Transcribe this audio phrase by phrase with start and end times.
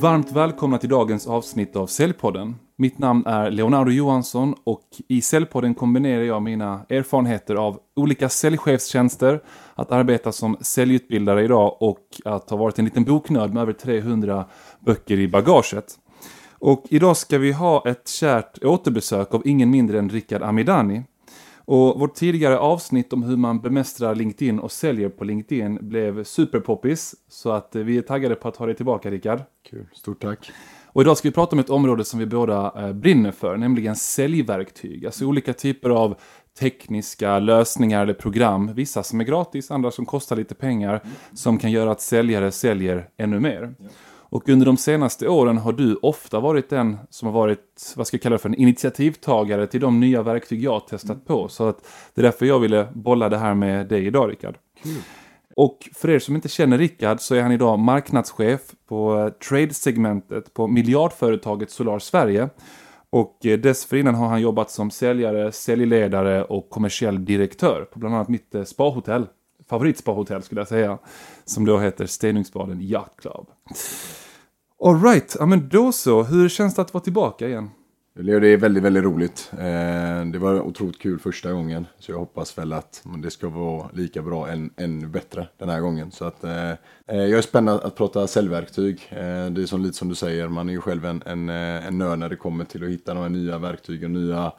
[0.00, 2.56] Varmt välkomna till dagens avsnitt av Säljpodden.
[2.76, 9.40] Mitt namn är Leonardo Johansson och i Säljpodden kombinerar jag mina erfarenheter av olika säljchefstjänster,
[9.74, 14.44] att arbeta som säljutbildare idag och att ha varit en liten boknörd med över 300
[14.80, 15.98] böcker i bagaget.
[16.58, 21.02] Och idag ska vi ha ett kärt återbesök av ingen mindre än Rickard Amidani.
[21.70, 27.14] Och vårt tidigare avsnitt om hur man bemästrar LinkedIn och säljer på LinkedIn blev superpoppis.
[27.28, 29.42] Så att eh, vi är taggade på att ha dig tillbaka Rickard.
[29.70, 30.50] Kul, stort tack.
[30.86, 33.96] Och idag ska vi prata om ett område som vi båda eh, brinner för, nämligen
[33.96, 35.06] säljverktyg.
[35.06, 36.14] Alltså olika typer av
[36.60, 38.74] tekniska lösningar eller program.
[38.74, 41.00] Vissa som är gratis, andra som kostar lite pengar.
[41.34, 43.74] Som kan göra att säljare säljer ännu mer.
[44.30, 48.14] Och under de senaste åren har du ofta varit den som har varit, vad ska
[48.14, 51.48] jag kalla det för, en initiativtagare till de nya verktyg jag har testat på.
[51.48, 54.58] Så att det är därför jag ville bolla det här med dig idag Rickard.
[55.56, 60.66] Och för er som inte känner Rickard så är han idag marknadschef på trade-segmentet på
[60.66, 62.48] miljardföretaget Solar Sverige.
[63.10, 68.28] Och eh, dessförinnan har han jobbat som säljare, säljledare och kommersiell direktör på bland annat
[68.28, 69.26] mitt eh, spahotell.
[69.68, 70.98] Favoritsparhotell skulle jag säga.
[71.44, 73.46] Som då heter Stenungsbaden Yacht Club.
[74.84, 76.22] Alright, ja men då så.
[76.22, 77.70] Hur känns det att vara tillbaka igen?
[78.14, 79.52] Det är väldigt, väldigt roligt.
[79.52, 81.86] Eh, det var otroligt kul första gången.
[81.98, 85.80] Så jag hoppas väl att det ska vara lika bra, än, ännu bättre den här
[85.80, 86.10] gången.
[86.10, 89.08] Så att, eh, eh jag är spänd att prata säljverktyg.
[89.10, 91.86] Eh, det är som, lite som du säger, man är ju själv en, en, eh,
[91.86, 94.52] en nörd när det kommer till att hitta de här nya verktygen, nya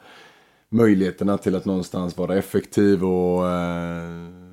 [0.68, 3.44] möjligheterna till att någonstans vara effektiv och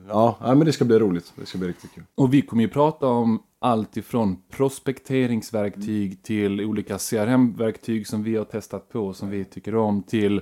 [0.10, 1.34] ja, men det ska bli roligt.
[1.36, 2.04] Det ska bli riktigt kul.
[2.16, 6.18] Och vi kommer ju prata om allt ifrån prospekteringsverktyg mm.
[6.24, 10.42] till olika CRM-verktyg som vi har testat på som vi tycker om till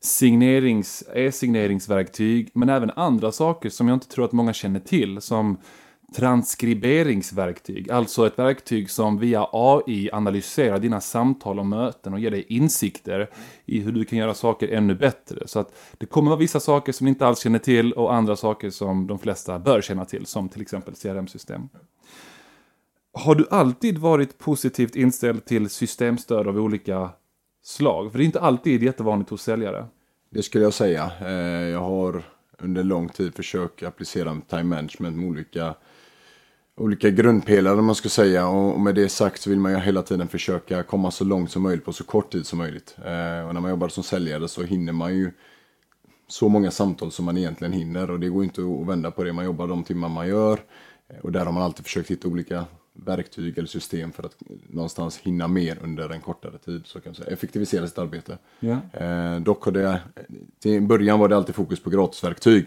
[0.00, 5.56] signerings, e-signeringsverktyg men även andra saker som jag inte tror att många känner till som
[6.14, 12.46] transkriberingsverktyg, alltså ett verktyg som via AI analyserar dina samtal och möten och ger dig
[12.48, 13.30] insikter
[13.64, 15.48] i hur du kan göra saker ännu bättre.
[15.48, 18.36] Så att det kommer vara vissa saker som ni inte alls känner till och andra
[18.36, 21.68] saker som de flesta bör känna till, som till exempel CRM-system.
[23.12, 27.10] Har du alltid varit positivt inställd till systemstöd av olika
[27.62, 28.12] slag?
[28.12, 29.86] För det är inte alltid jättevanligt hos säljare.
[30.30, 31.10] Det skulle jag säga.
[31.20, 32.22] Eh, jag har
[32.58, 35.74] under lång tid försökt applicera time management med olika,
[36.76, 38.48] olika grundpelare man ska säga.
[38.48, 41.62] Och med det sagt så vill man ju hela tiden försöka komma så långt som
[41.62, 42.96] möjligt på så kort tid som möjligt.
[42.98, 45.32] Eh, och när man jobbar som säljare så hinner man ju
[46.28, 48.10] så många samtal som man egentligen hinner.
[48.10, 49.32] Och det går inte att vända på det.
[49.32, 50.60] Man jobbar de timmar man gör.
[51.08, 52.64] Eh, och där har man alltid försökt hitta olika
[53.04, 54.36] verktyg eller system för att
[54.70, 56.86] någonstans hinna mer under en kortare tid.
[56.86, 57.30] Så kan man säga.
[57.30, 58.38] Effektivisera sitt arbete.
[58.60, 59.34] Yeah.
[59.34, 60.00] Eh, dock har det,
[60.58, 62.66] till början var det alltid fokus på gratisverktyg.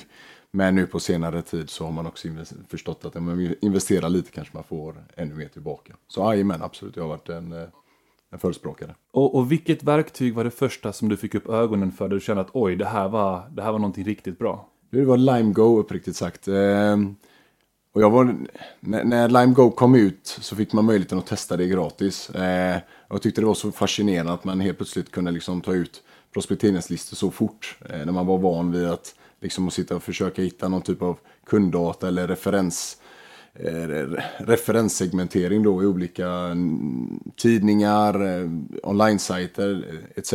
[0.52, 2.28] Men nu på senare tid så har man också
[2.68, 5.94] förstått att om man investerar lite kanske man får ännu mer tillbaka.
[6.08, 7.68] Så jajamän, absolut, jag har varit en, eh,
[8.30, 8.96] en förespråkare.
[9.12, 12.22] Och, och vilket verktyg var det första som du fick upp ögonen för där du
[12.22, 14.70] kände att oj, det här var, det här var någonting riktigt bra?
[14.90, 16.48] Det var LimeGo uppriktigt sagt.
[16.48, 16.98] Eh,
[17.94, 18.36] och jag var,
[18.80, 22.30] när, när LimeGo kom ut så fick man möjligheten att testa det gratis.
[22.30, 22.80] Eh,
[23.10, 27.16] jag tyckte det var så fascinerande att man helt plötsligt kunde liksom ta ut prospekteringslistor
[27.16, 27.78] så fort.
[27.90, 31.18] Eh, när man var van vid att liksom sitta och försöka hitta någon typ av
[31.46, 32.98] kunddata eller referens,
[33.54, 33.88] eh,
[34.38, 38.50] referenssegmentering då i olika mm, tidningar, eh,
[38.84, 40.34] online-sajter eh, etc.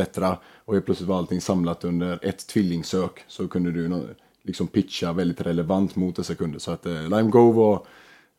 [0.65, 5.41] Och helt plötsligt var allting samlat under ett tvillingsök så kunde du liksom pitcha väldigt
[5.41, 6.59] relevant mot dessa kunder.
[6.59, 7.87] Så att eh, LimeGo var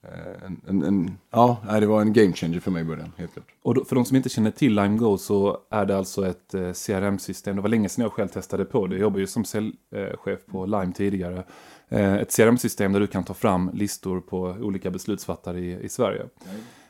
[0.03, 3.33] eh, en, en, en, ja, det var en game changer för mig i början, helt
[3.33, 3.47] klart.
[3.61, 6.71] Och då, för de som inte känner till LimeGo så är det alltså ett eh,
[6.73, 7.55] CRM-system.
[7.55, 8.95] Det var länge sedan jag själv testade på det.
[8.95, 11.43] Jag jobbade ju som säljchef på Lime tidigare.
[11.89, 16.25] Eh, ett CRM-system där du kan ta fram listor på olika beslutsfattare i, i Sverige.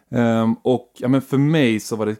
[0.09, 2.15] Um, och ja, men för mig så var det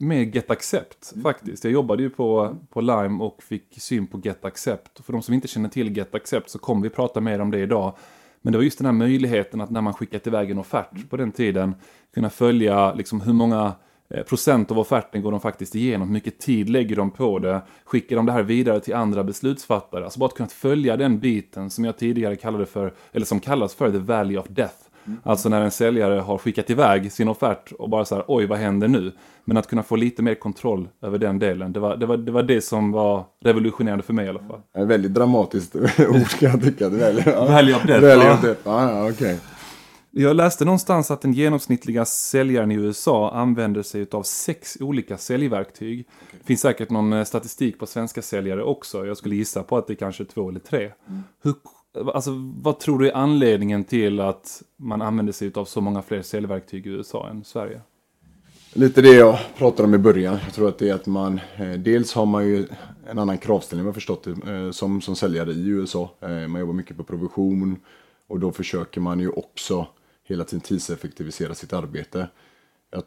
[0.00, 1.22] med Get Accept mm.
[1.22, 1.64] faktiskt.
[1.64, 5.04] Jag jobbade ju på, på Lime och fick syn på Get Accept.
[5.04, 7.58] För de som inte känner till Get Accept så kommer vi prata mer om det
[7.58, 7.96] idag.
[8.42, 11.08] Men det var just den här möjligheten att när man skickat iväg en offert mm.
[11.08, 11.74] på den tiden
[12.14, 13.72] kunna följa liksom hur många
[14.10, 17.62] eh, procent av offerten går de faktiskt igenom, hur mycket tid lägger de på det,
[17.84, 20.04] skickar de det här vidare till andra beslutsfattare.
[20.04, 23.74] Alltså bara att kunna följa den biten som jag tidigare kallade för, eller som kallas
[23.74, 24.89] för the value of death.
[25.10, 25.20] Mm.
[25.24, 28.58] Alltså när en säljare har skickat iväg sin offert och bara så här, oj vad
[28.58, 29.12] händer nu?
[29.44, 32.32] Men att kunna få lite mer kontroll över den delen, det var det, var, det,
[32.32, 34.60] var det som var revolutionerande för mig i alla fall.
[34.78, 36.86] Ett väldigt dramatiskt ord kan jag tycka.
[37.76, 38.02] Of death.
[38.02, 38.68] Value of death.
[38.68, 39.36] Ah, ja, okay.
[40.12, 46.08] Jag läste någonstans att den genomsnittliga säljaren i USA använder sig av sex olika säljverktyg.
[46.32, 49.06] Det finns säkert någon eh, statistik på svenska säljare också.
[49.06, 50.80] Jag skulle gissa på att det är kanske är två eller tre.
[51.08, 51.22] Mm.
[51.42, 51.54] Hur,
[51.94, 52.30] alltså,
[52.62, 56.86] vad tror du är anledningen till att man använder sig av så många fler säljverktyg
[56.86, 57.80] i USA än Sverige?
[58.72, 60.38] Lite det jag pratade om i början.
[60.44, 62.66] Jag tror att det är att man, eh, dels har man ju
[63.10, 66.10] en annan kravställning, jag förstått det, eh, som, som säljare i USA.
[66.20, 67.76] Eh, man jobbar mycket på provision
[68.28, 69.86] och då försöker man ju också
[70.24, 72.28] hela tiden tidseffektivisera sitt arbete.
[72.90, 73.02] Jag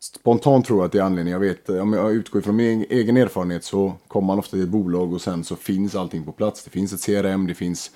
[0.00, 1.42] spontant tror jag att det är anledningen.
[1.42, 4.68] Jag vet, om jag utgår från min egen erfarenhet så kommer man ofta till ett
[4.68, 6.64] bolag och sen så finns allting på plats.
[6.64, 7.90] Det finns ett CRM, det finns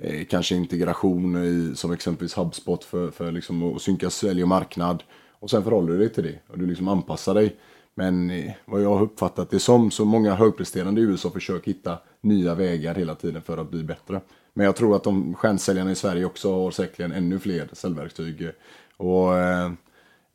[0.00, 5.02] eh, kanske integration i, som exempelvis HubSpot för, för liksom att synka sälj och marknad.
[5.40, 7.56] Och sen förhåller du dig till det och du liksom anpassar dig.
[7.94, 11.98] Men eh, vad jag har uppfattat det som så många högpresterande i USA försöker hitta
[12.20, 14.20] nya vägar hela tiden för att bli bättre.
[14.54, 18.50] Men jag tror att de stjärnsäljarna i Sverige också har säkerligen ännu fler säljverktyg.
[18.96, 19.72] Och eh,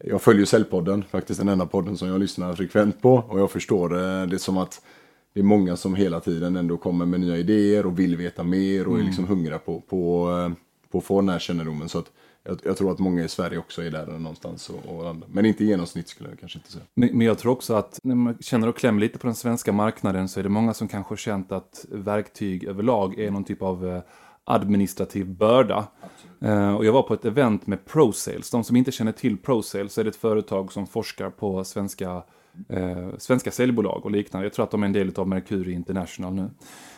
[0.03, 3.13] jag följer Säljpodden, faktiskt den enda podden som jag lyssnar frekvent på.
[3.13, 4.81] Och jag förstår eh, det som att
[5.35, 8.87] det är många som hela tiden ändå kommer med nya idéer och vill veta mer
[8.87, 9.01] och mm.
[9.01, 10.53] är liksom hungriga på, på, eh,
[10.91, 11.89] på att få den här kännedomen.
[11.89, 12.11] Så att
[12.43, 14.69] jag, jag, tror att många i Sverige också är där någonstans.
[14.69, 16.83] Och, och men inte i genomsnitt skulle jag kanske inte säga.
[16.93, 19.71] Men, men, jag tror också att när man känner och klämmer lite på den svenska
[19.71, 23.87] marknaden så är det många som kanske känt att verktyg överlag är någon typ av
[23.87, 24.01] eh,
[24.43, 25.87] administrativ börda.
[26.43, 28.51] Uh, och jag var på ett event med ProSales.
[28.51, 32.23] De som inte känner till ProSales är det ett företag som forskar på svenska,
[32.69, 34.45] eh, svenska säljbolag och liknande.
[34.45, 36.49] Jag tror att de är en del av Mercury International nu.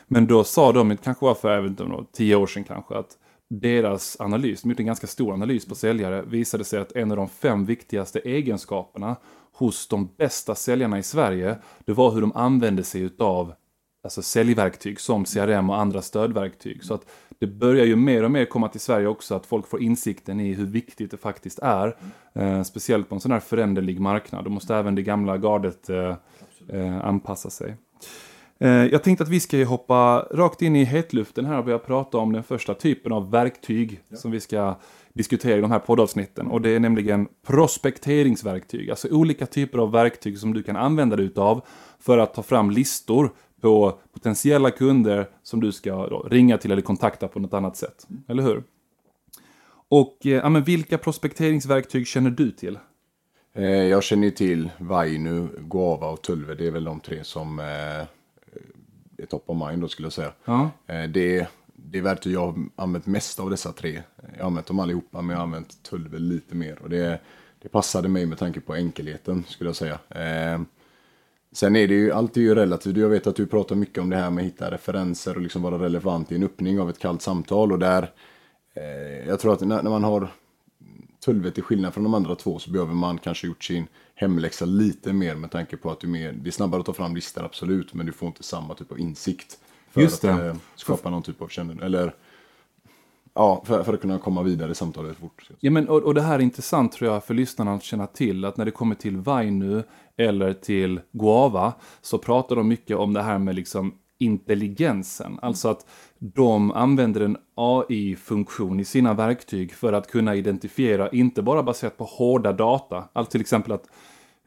[0.07, 2.97] Men då sa de, det kanske var för jag vet inte, tio år sedan kanske,
[2.97, 3.17] att
[3.49, 7.17] deras analys, de gjorde en ganska stor analys på säljare, visade sig att en av
[7.17, 9.15] de fem viktigaste egenskaperna
[9.53, 13.53] hos de bästa säljarna i Sverige, det var hur de använde sig utav
[14.03, 16.83] alltså säljverktyg som CRM och andra stödverktyg.
[16.83, 17.05] Så att
[17.39, 20.53] det börjar ju mer och mer komma till Sverige också att folk får insikten i
[20.53, 21.95] hur viktigt det faktiskt är.
[22.33, 24.43] Eh, speciellt på en sån här föränderlig marknad.
[24.43, 26.15] Då måste även det gamla gardet eh,
[26.69, 27.75] eh, anpassa sig.
[28.59, 32.17] Eh, jag tänkte att vi ska hoppa rakt in i hetluften här och börja prata
[32.17, 34.17] om den första typen av verktyg ja.
[34.17, 34.75] som vi ska
[35.13, 36.47] diskutera i de här poddavsnitten.
[36.47, 41.25] Och det är nämligen prospekteringsverktyg, alltså olika typer av verktyg som du kan använda dig
[41.25, 41.65] utav
[41.99, 43.31] för att ta fram listor
[43.61, 48.07] på potentiella kunder som du ska ringa till eller kontakta på något annat sätt.
[48.27, 48.63] Eller hur?
[49.89, 52.79] Och eh, ja, men vilka prospekteringsverktyg känner du till?
[53.53, 56.55] Eh, jag känner till Vainu, Guava och Tulve.
[56.55, 58.07] Det är väl de tre som är
[59.25, 60.31] top of mind då skulle jag säga.
[60.45, 60.69] Ja.
[60.87, 64.01] Eh, det, det verktyg jag har använt mest av dessa tre.
[64.33, 66.79] Jag har använt dem allihopa men jag har använt Tulve lite mer.
[66.81, 67.19] Och det,
[67.61, 69.99] det passade mig med tanke på enkelheten skulle jag säga.
[71.51, 72.97] Sen är det ju alltid ju relativt.
[72.97, 75.61] Jag vet att du pratar mycket om det här med att hitta referenser och liksom
[75.61, 77.71] vara relevant i en öppning av ett kallt samtal.
[77.71, 78.11] Och där,
[78.73, 80.29] eh, jag tror att när, när man har
[81.25, 85.13] Tulve till skillnad från de andra två så behöver man kanske gjort sin hemläxa lite
[85.13, 87.93] mer med tanke på att du mer, det är snabbare att ta fram listor absolut
[87.93, 89.57] men du får inte samma typ av insikt.
[89.91, 91.83] För Just att eh, skapa någon typ av kännedom.
[91.83, 92.15] Eller
[93.37, 95.49] Ja, för, för, att kunna komma vidare i samtalet fort.
[95.59, 98.45] Ja, men, och, och, det här är intressant tror jag för lyssnarna att känna till
[98.45, 99.83] att när det kommer till Vainu
[100.17, 105.39] eller till Guava så pratar de mycket om det här med liksom intelligensen.
[105.41, 105.85] Alltså att
[106.19, 112.03] de använder en AI-funktion i sina verktyg för att kunna identifiera, inte bara baserat på
[112.03, 113.87] hårda data, alltså till exempel att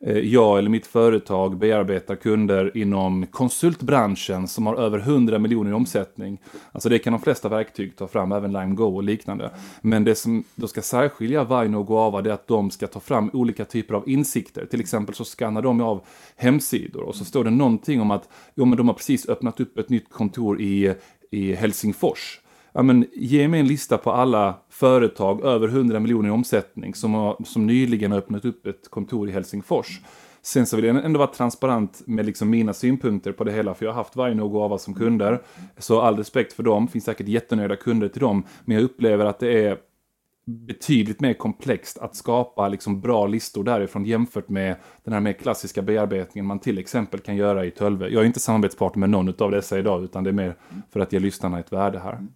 [0.05, 5.75] Eh, jag eller mitt företag bearbetar kunder inom konsultbranschen som har över 100 miljoner i
[5.75, 6.39] omsättning.
[6.73, 9.51] Alltså det kan de flesta verktyg ta fram, även LimeGo och liknande.
[9.81, 13.31] Men det som då ska särskilja Vino och Guava är att de ska ta fram
[13.33, 14.67] olika typer av insikter.
[14.67, 16.01] Till exempel så skannar de av
[16.37, 19.79] hemsidor och så står det någonting om att jo, men de har precis öppnat upp
[19.79, 20.95] ett nytt kontor i,
[21.31, 22.40] i Helsingfors
[22.73, 27.15] ja, men, ge mig en lista på alla företag över 100 miljoner i omsättning som,
[27.15, 30.01] har, som nyligen har öppnat upp ett kontor i Helsingfors.
[30.43, 33.85] Sen så vill jag ändå vara transparent med liksom mina synpunkter på det hela, för
[33.85, 35.43] jag har haft Vaino och Gava som kunder.
[35.79, 39.39] Så all respekt för dem, finns säkert jättenöjda kunder till dem, men jag upplever att
[39.39, 39.77] det är
[40.51, 45.83] betydligt mer komplext att skapa liksom bra listor därifrån jämfört med den här mer klassiska
[45.83, 48.09] bearbetningen man till exempel kan göra i Tölve.
[48.09, 50.57] Jag är inte samarbetspartner med någon av dessa idag utan det är mer
[50.91, 52.27] för att ge lyssnarna ett värde här.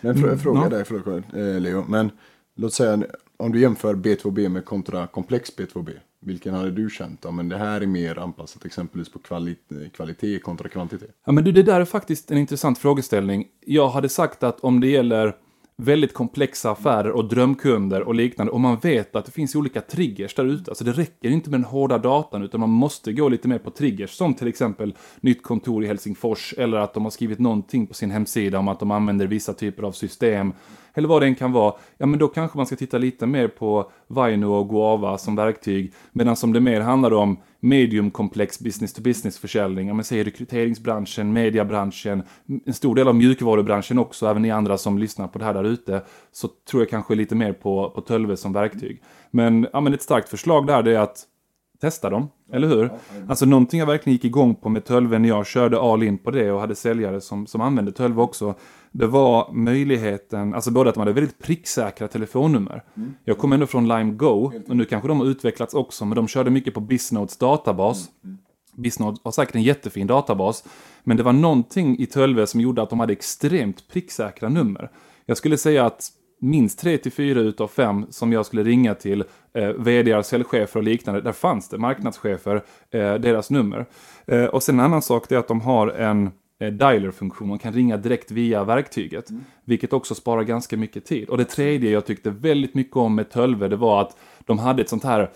[0.00, 0.68] Men mm, fråga ja.
[0.68, 2.10] dig, förlåt eh, Leo, men
[2.56, 3.02] låt säga
[3.36, 5.90] om du jämför B2B med kontra komplex B2B.
[6.20, 7.20] Vilken hade du känt?
[7.24, 9.56] Ja, men det här är mer anpassat exempelvis på kvali
[9.94, 11.10] kvalitet kontra kvantitet.
[11.26, 13.46] Ja, men du, det där är faktiskt en intressant frågeställning.
[13.66, 15.36] Jag hade sagt att om det gäller
[15.82, 18.52] väldigt komplexa affärer och drömkunder och liknande.
[18.52, 20.70] Och man vet att det finns olika triggers där ute.
[20.70, 23.70] Alltså det räcker inte med den hårda datan utan man måste gå lite mer på
[23.70, 24.10] triggers.
[24.10, 28.10] Som till exempel nytt kontor i Helsingfors eller att de har skrivit någonting på sin
[28.10, 30.52] hemsida om att de använder vissa typer av system
[30.96, 33.48] eller vad det än kan vara, ja men då kanske man ska titta lite mer
[33.48, 38.92] på Vaino och Guava som verktyg, medan som det mer handlar om medium komplex business
[38.92, 42.22] to business försäljning, ja men säg rekryteringsbranschen, mediebranschen,
[42.66, 45.64] en stor del av mjukvarubranschen också, även ni andra som lyssnar på det här där
[45.64, 49.02] ute, så tror jag kanske lite mer på, på Tölve som verktyg.
[49.30, 51.26] Men, ja men ett starkt förslag där det är att
[51.80, 52.90] testa dem, eller hur?
[53.28, 56.30] Alltså någonting jag verkligen gick igång på med Tölve när jag körde all in på
[56.30, 58.54] det och hade säljare som, som använde Tölve också.
[58.98, 62.84] Det var möjligheten, alltså både att de hade väldigt pricksäkra telefonnummer.
[62.96, 63.14] Mm.
[63.24, 66.28] Jag kom ändå från Lime Go, och nu kanske de har utvecklats också, men de
[66.28, 68.08] körde mycket på Bisnodes databas.
[68.24, 68.38] Mm.
[68.76, 70.64] Bisnode har säkert en jättefin databas,
[71.04, 74.90] men det var någonting i Tölve som gjorde att de hade extremt pricksäkra nummer.
[75.26, 76.10] Jag skulle säga att
[76.40, 79.24] minst 3 till 4 utav 5 som jag skulle ringa till
[79.54, 83.86] eh, vd, säljchefer och liknande, där fanns det marknadschefer, eh, deras nummer.
[84.26, 87.96] Eh, och sen en annan sak är att de har en dialer-funktion, man kan ringa
[87.96, 89.28] direkt via verktyget,
[89.64, 91.28] vilket också sparar ganska mycket tid.
[91.28, 94.82] Och det tredje jag tyckte väldigt mycket om med Tölve, det var att de hade
[94.82, 95.30] ett sånt här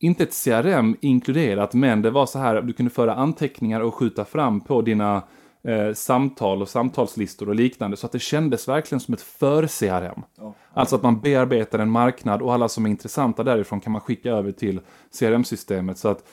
[0.00, 4.24] inte ett CRM inkluderat, men det var så här, du kunde föra anteckningar och skjuta
[4.24, 5.22] fram på dina
[5.64, 7.96] eh, samtal och samtalslistor och liknande.
[7.96, 10.22] Så att det kändes verkligen som ett för-CRM.
[10.38, 10.54] Ja.
[10.74, 14.30] Alltså att man bearbetar en marknad och alla som är intressanta därifrån kan man skicka
[14.30, 14.80] över till
[15.18, 15.98] CRM-systemet.
[15.98, 16.24] Så att eh,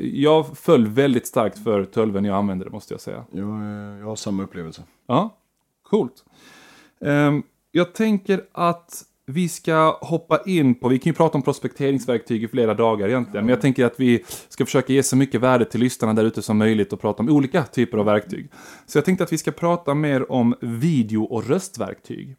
[0.00, 3.24] jag föll väldigt starkt för Tölve när jag använde det, måste jag säga.
[3.30, 4.82] Jag, eh, jag har samma upplevelse.
[5.06, 5.36] Ja,
[5.82, 6.24] coolt.
[7.00, 12.44] Ehm, jag tänker att vi ska hoppa in på, vi kan ju prata om prospekteringsverktyg
[12.44, 15.64] i flera dagar egentligen, men jag tänker att vi ska försöka ge så mycket värde
[15.64, 18.50] till lyssnarna där ute som möjligt och prata om olika typer av verktyg.
[18.86, 22.36] Så jag tänkte att vi ska prata mer om video och röstverktyg.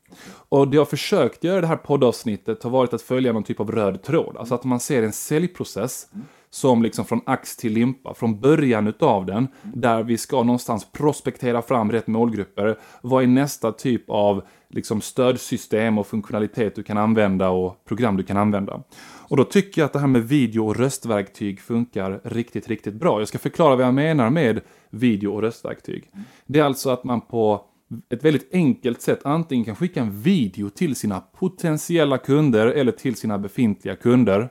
[0.49, 3.59] Och det jag försökt göra i det här poddavsnittet har varit att följa någon typ
[3.59, 6.07] av röd tråd, alltså att man ser en säljprocess
[6.53, 11.61] som liksom från ax till limpa, från början utav den, där vi ska någonstans prospektera
[11.61, 12.77] fram rätt målgrupper.
[13.01, 18.23] Vad är nästa typ av liksom stödsystem och funktionalitet du kan använda och program du
[18.23, 18.83] kan använda.
[19.27, 23.19] Och då tycker jag att det här med video och röstverktyg funkar riktigt, riktigt bra.
[23.19, 26.11] Jag ska förklara vad jag menar med video och röstverktyg.
[26.45, 27.65] Det är alltså att man på
[28.09, 33.15] ett väldigt enkelt sätt antingen kan skicka en video till sina potentiella kunder eller till
[33.15, 34.49] sina befintliga kunder.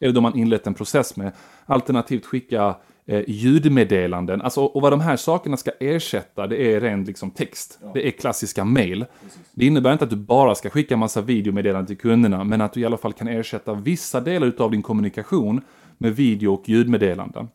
[0.00, 1.32] Eller då man inlett en process med.
[1.66, 2.76] Alternativt skicka
[3.06, 4.42] eh, ljudmeddelanden.
[4.42, 7.78] Alltså, och vad de här sakerna ska ersätta, det är ren liksom, text.
[7.94, 9.04] Det är klassiska mail.
[9.52, 12.80] Det innebär inte att du bara ska skicka massa videomeddelanden till kunderna, men att du
[12.80, 15.60] i alla fall kan ersätta vissa delar av din kommunikation
[15.98, 17.48] med video och ljudmeddelanden.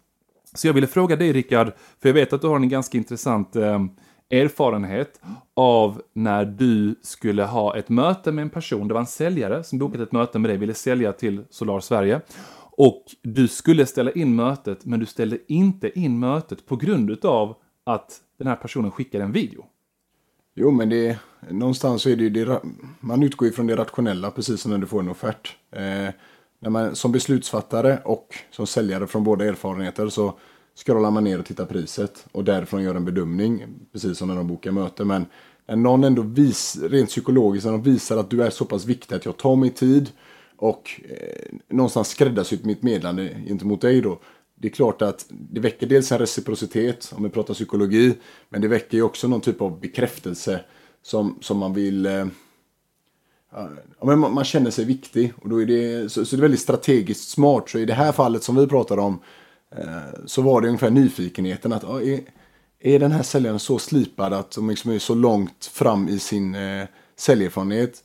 [0.54, 1.72] Så jag ville fråga dig Rickard,
[2.02, 3.80] för jag vet att du har en ganska intressant eh,
[4.30, 5.22] erfarenhet
[5.54, 8.88] av när du skulle ha ett möte med en person.
[8.88, 12.22] Det var en säljare som bokat ett möte med dig, ville sälja till Solar Sverige.
[12.78, 17.56] Och du skulle ställa in mötet, men du ställde inte in mötet på grund utav
[17.84, 19.66] att den här personen skickade en video.
[20.56, 22.62] Jo, men det någonstans så är det ju det,
[23.00, 25.56] man utgår ifrån det rationella precis som när du får en offert.
[25.72, 26.10] Eh,
[26.60, 30.40] när man, som beslutsfattare och som säljare från båda erfarenheter så
[30.76, 34.48] scrollar man ner och tittar priset och därifrån gör en bedömning, precis som när de
[34.48, 35.06] bokar möte.
[35.06, 35.26] Men
[35.68, 39.16] när någon ändå vis, rent psykologiskt, när de visar att du är så pass viktig
[39.16, 40.10] att jag tar mig tid
[40.58, 44.20] och eh, någonstans skräddarsytt mitt meddelande gentemot dig då.
[44.56, 48.14] Det är klart att det väcker dels en reciprocitet om vi pratar psykologi.
[48.50, 50.62] Men det väcker ju också någon typ av bekräftelse
[51.02, 52.26] som, som man vill eh,
[53.52, 56.60] Ja, men man, känner sig viktig och då är det, så, så det är väldigt
[56.60, 57.70] strategiskt smart.
[57.70, 59.20] Så i det här fallet som vi pratar om
[60.26, 62.20] så var det ungefär nyfikenheten att ja, är,
[62.80, 66.56] är den här säljaren så slipad att de liksom är så långt fram i sin
[66.56, 68.04] eh, säljerfarenhet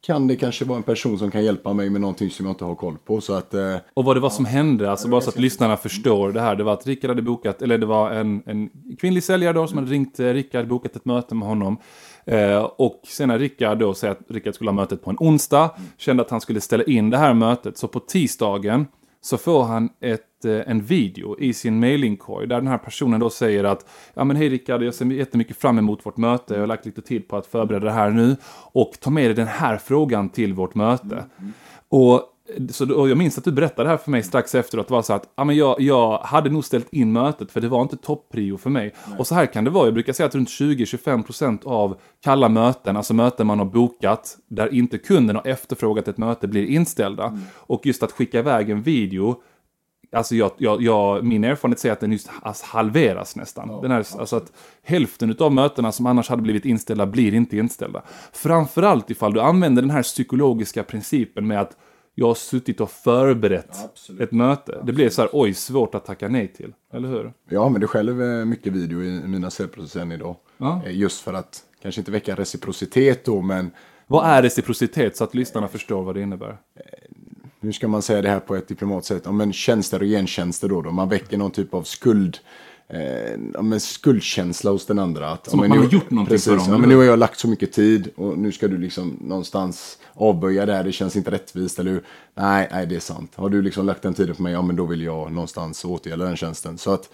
[0.00, 2.64] kan det kanske vara en person som kan hjälpa mig med någonting som jag inte
[2.64, 3.20] har koll på.
[3.20, 6.32] Så att, eh, Och vad det var som hände, alltså bara så att lyssnarna förstår
[6.32, 6.56] det här.
[6.56, 9.78] Det var att Rickard hade bokat, eller det var en, en kvinnlig säljare då som
[9.78, 11.78] hade ringt eh, Rickard, bokat ett möte med honom.
[12.24, 15.70] Eh, och sen när Rickard då säger att Rickard skulle ha mötet på en onsdag,
[15.96, 17.78] kände att han skulle ställa in det här mötet.
[17.78, 18.86] Så på tisdagen
[19.28, 23.30] så får han ett, eh, en video i sin mailinkorg där den här personen då
[23.30, 26.66] säger att ja men hej Rickard, jag ser jättemycket fram emot vårt möte, jag har
[26.66, 28.36] lagt lite tid på att förbereda det här nu
[28.72, 31.24] och ta med dig den här frågan till vårt möte.
[31.88, 32.22] Och
[32.70, 34.88] så då, jag minns att du berättade det här för mig strax efteråt.
[34.88, 37.68] Det var så att ja, men jag, jag hade nog ställt in mötet för det
[37.68, 38.94] var inte topprio för mig.
[39.18, 39.84] Och så här kan det vara.
[39.84, 44.74] Jag brukar säga att runt 20-25% av kalla möten, alltså möten man har bokat, där
[44.74, 47.38] inte kunden har efterfrågat ett möte, blir inställda.
[47.56, 49.42] Och just att skicka iväg en video
[50.12, 53.82] Alltså jag, jag, jag, min erfarenhet säger att den just alltså halveras nästan.
[53.82, 54.52] den här, alltså att
[54.82, 58.02] hälften av mötena som annars hade blivit inställda blir inte inställda.
[58.32, 61.76] Framförallt ifall du använder den här psykologiska principen med att
[62.18, 64.20] jag har suttit och förberett Absolut.
[64.20, 64.80] ett möte.
[64.84, 66.72] Det blir så här, oj, svårt att tacka nej till.
[66.92, 67.32] Eller hur?
[67.48, 70.36] jag använder själv eh, mycket video i mina säljprocesser än idag.
[70.58, 70.82] Ja.
[70.86, 73.70] Eh, Just för att kanske inte väcka reciprocitet då, men
[74.06, 76.56] Vad är reciprocitet så att lyssnarna förstår vad det innebär?
[77.60, 79.22] hur ska man säga det här på ett diplomatiskt sätt?
[79.24, 80.90] Ja, men tjänster och gentjänster då, då.
[80.90, 82.38] Man väcker någon typ av skuld
[82.88, 85.30] eh, men skuldkänsla hos den andra.
[85.30, 87.04] Att, Som att man nu- har gjort någonting precis, för dem, Ja, men nu har
[87.04, 90.84] jag lagt så mycket tid och nu ska du liksom någonstans avböja det här.
[90.84, 91.78] Det känns inte rättvist.
[91.78, 92.02] Eller hur?
[92.34, 93.32] Nej, nej, det är sant.
[93.34, 96.24] Har du liksom lagt den tiden på mig, ja men då vill jag någonstans återgälda
[96.24, 96.78] den tjänsten.
[96.78, 97.10] Så att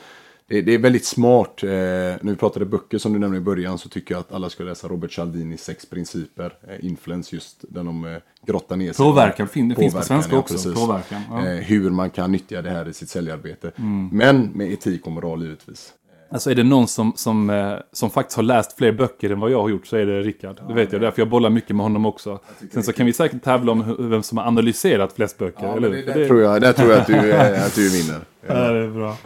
[0.49, 1.63] det, det är väldigt smart.
[1.63, 4.51] Eh, när vi pratade böcker som du nämnde i början så tycker jag att alla
[4.51, 6.55] ska läsa Robert Cialdinis sex principer.
[6.69, 9.05] Eh, influence, just den de eh, grottar ner sig.
[9.05, 10.55] Påverkan, fin- det finns på Påverkan, svenska ja, också.
[10.55, 10.75] precis.
[10.75, 11.39] Påverkan, ja.
[11.41, 11.57] Mm.
[11.59, 13.73] Eh, hur man kan nyttja det här i sitt säljarbete.
[14.13, 15.93] Men med etik och moral givetvis.
[16.35, 19.51] Alltså är det någon som, som, eh, som faktiskt har läst fler böcker än vad
[19.51, 20.61] jag har gjort så är det Rickard.
[20.69, 22.39] Det vet jag, därför jag bollar mycket med honom också.
[22.73, 25.77] Sen så kan vi säkert tävla om vem som har analyserat flest böcker.
[25.77, 26.03] eller hur?
[26.03, 27.33] För Där, tror jag, där tror jag att du,
[27.67, 28.21] att du vinner.
[28.47, 29.17] Ja, det är bra.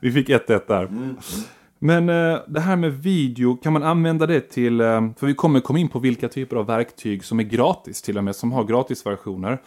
[0.00, 0.88] Vi fick 1-1 där.
[1.78, 4.86] Men eh, det här med video, kan man använda det till, eh,
[5.18, 8.24] för vi kommer komma in på vilka typer av verktyg som är gratis till och
[8.24, 9.58] med, som har gratisversioner.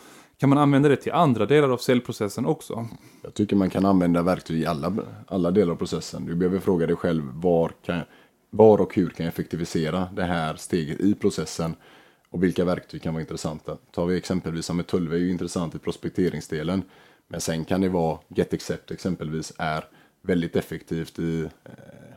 [0.42, 2.88] Kan man använda det till andra delar av säljprocessen också?
[3.22, 4.94] Jag tycker man kan använda verktyg i alla,
[5.28, 6.26] alla delar av processen.
[6.26, 8.02] Du behöver fråga dig själv var, kan,
[8.50, 11.76] var och hur kan jag effektivisera det här steget i processen
[12.30, 13.78] och vilka verktyg kan vara intressanta.
[13.92, 16.84] Tar vi exempelvis som med Tullve är ju intressant i prospekteringsdelen.
[17.28, 19.84] Men sen kan det vara GetAccept exempelvis är
[20.22, 22.11] väldigt effektivt i eh,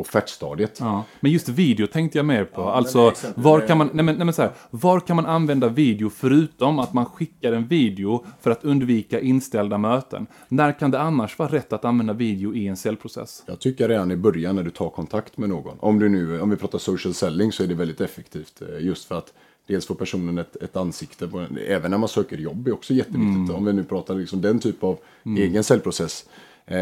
[0.00, 0.76] offertstadiet.
[0.80, 1.04] Ja.
[1.20, 2.60] Men just video tänkte jag mer på.
[2.60, 5.68] men alltså, var kan, man, nej men, nej men så här, var kan man använda
[5.68, 10.26] video förutom att man skickar en video för att undvika inställda möten?
[10.48, 13.42] När kan det annars vara rätt att använda video i en säljprocess?
[13.46, 15.76] Jag tycker redan i början när du tar kontakt med någon.
[15.80, 18.62] Om, du nu, om vi pratar social selling så är det väldigt effektivt.
[18.62, 19.32] eh, Just för att
[19.66, 21.28] dels får personen ett, ett ansikte.
[21.28, 23.56] På, även när man söker jobb är också jätteviktigt.
[23.56, 24.98] Om vi nu pratar liksom den typ av
[25.38, 26.24] egen säljprocess.
[26.70, 26.78] Eh,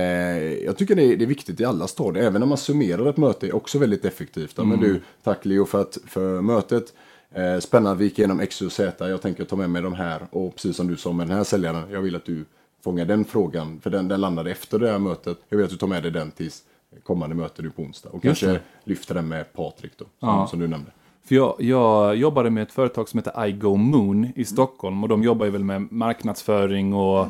[0.64, 2.24] jag tycker det är, det är viktigt i alla stadier.
[2.24, 4.52] Även när man summerar ett möte är också väldigt effektivt.
[4.56, 6.92] Ja, Men du, tack Leo för, att, för mötet.
[7.34, 9.08] Eh, spännande, vi gick igenom X, och Z.
[9.08, 10.26] Jag tänker ta med mig de här.
[10.30, 11.90] Och precis som du sa med den här säljaren.
[11.90, 12.44] Jag vill att du
[12.84, 13.80] fångar den frågan.
[13.82, 15.38] För den, den landade efter det här mötet.
[15.48, 16.62] Jag vill att du tar med dig den tills
[17.04, 18.08] kommande möte nu på onsdag.
[18.10, 20.04] Och Just kanske lyfter den med Patrik då.
[20.04, 20.46] Som, Ja.
[20.50, 20.90] som du nämnde.
[21.24, 25.22] För jag, jag jobbade med ett företag som heter iGo Moon i Stockholm och de
[25.22, 27.26] jobbar ju väl med marknadsföring och eh,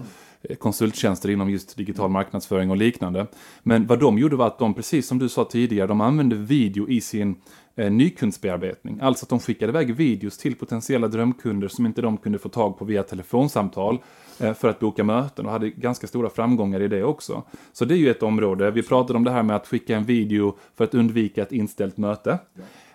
[0.55, 3.27] konsulttjänster inom just digital marknadsföring och liknande.
[3.63, 6.89] Men vad de gjorde var att de, precis som du sa tidigare, de använde video
[6.89, 7.37] i sin
[7.77, 9.01] eh, nykundsbearbetning.
[9.03, 12.79] Alltså att de skickade iväg videos till potentiella drömkunder som inte de kunde få tag
[12.79, 13.99] på via telefonsamtal
[14.41, 17.43] eh, för att boka möten och hade ganska stora framgångar i det också.
[17.73, 18.71] Så det är ju ett område.
[18.71, 21.97] Vi pratade om det här med att skicka en video för att undvika ett inställt
[21.97, 22.39] möte.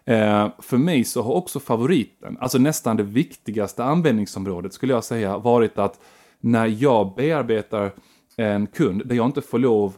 [0.06, 5.38] Eh, för mig så har också favoriten, alltså nästan det viktigaste användningsområdet skulle jag säga,
[5.38, 6.00] varit att
[6.44, 7.92] när jag bearbetar
[8.38, 9.94] en kund där jag inte får lov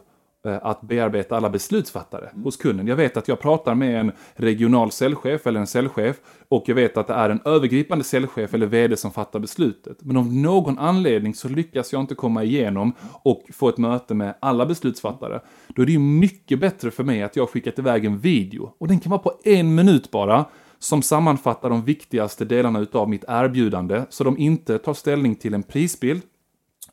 [0.46, 2.86] eh, att bearbeta alla beslutsfattare hos kunden.
[2.86, 6.16] Jag vet att jag pratar med en regional säljchef eller en säljchef
[6.48, 9.98] och jag vet att det är en övergripande säljchef eller vd som fattar beslutet.
[10.00, 14.34] Men av någon anledning så lyckas jag inte komma igenom och få ett möte med
[14.40, 15.40] alla beslutsfattare.
[15.68, 18.88] Då är det ju mycket bättre för mig att jag skickat iväg en video och
[18.88, 20.44] den kan vara på en minut bara
[20.78, 25.62] som sammanfattar de viktigaste delarna utav mitt erbjudande så de inte tar ställning till en
[25.62, 26.22] prisbild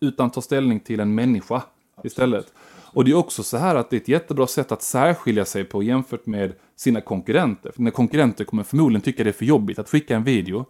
[0.03, 1.61] utan tar ställning till en människa
[2.03, 2.53] istället.
[2.93, 5.63] Och det är också så här att det är ett jättebra sätt att särskilja sig
[5.63, 7.71] på jämfört med sina konkurrenter.
[7.71, 10.65] För dina konkurrenter kommer förmodligen tycka det är för jobbigt att skicka en video.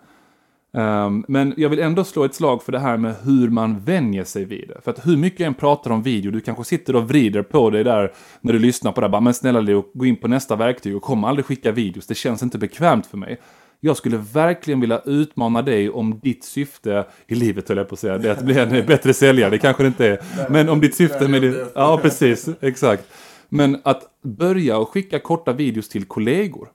[0.71, 4.23] Um, men jag vill ändå slå ett slag för det här med hur man vänjer
[4.23, 4.81] sig vid det.
[4.81, 7.69] För att hur mycket jag än pratar om video, du kanske sitter och vrider på
[7.69, 9.11] dig där när du lyssnar på det här.
[9.11, 12.07] Bara, men snälla Leo, gå in på nästa verktyg och kom aldrig skicka videos.
[12.07, 13.39] Det känns inte bekvämt för mig.
[13.85, 17.99] Jag skulle verkligen vilja utmana dig om ditt syfte i livet, höll jag på att
[17.99, 19.49] säga, det är att bli en bättre säljare.
[19.49, 20.19] Det kanske det inte är.
[20.49, 21.71] Men om ditt syfte med det...
[21.75, 22.49] Ja, precis.
[22.61, 23.03] Exakt.
[23.49, 26.67] Men att börja och skicka korta videos till kollegor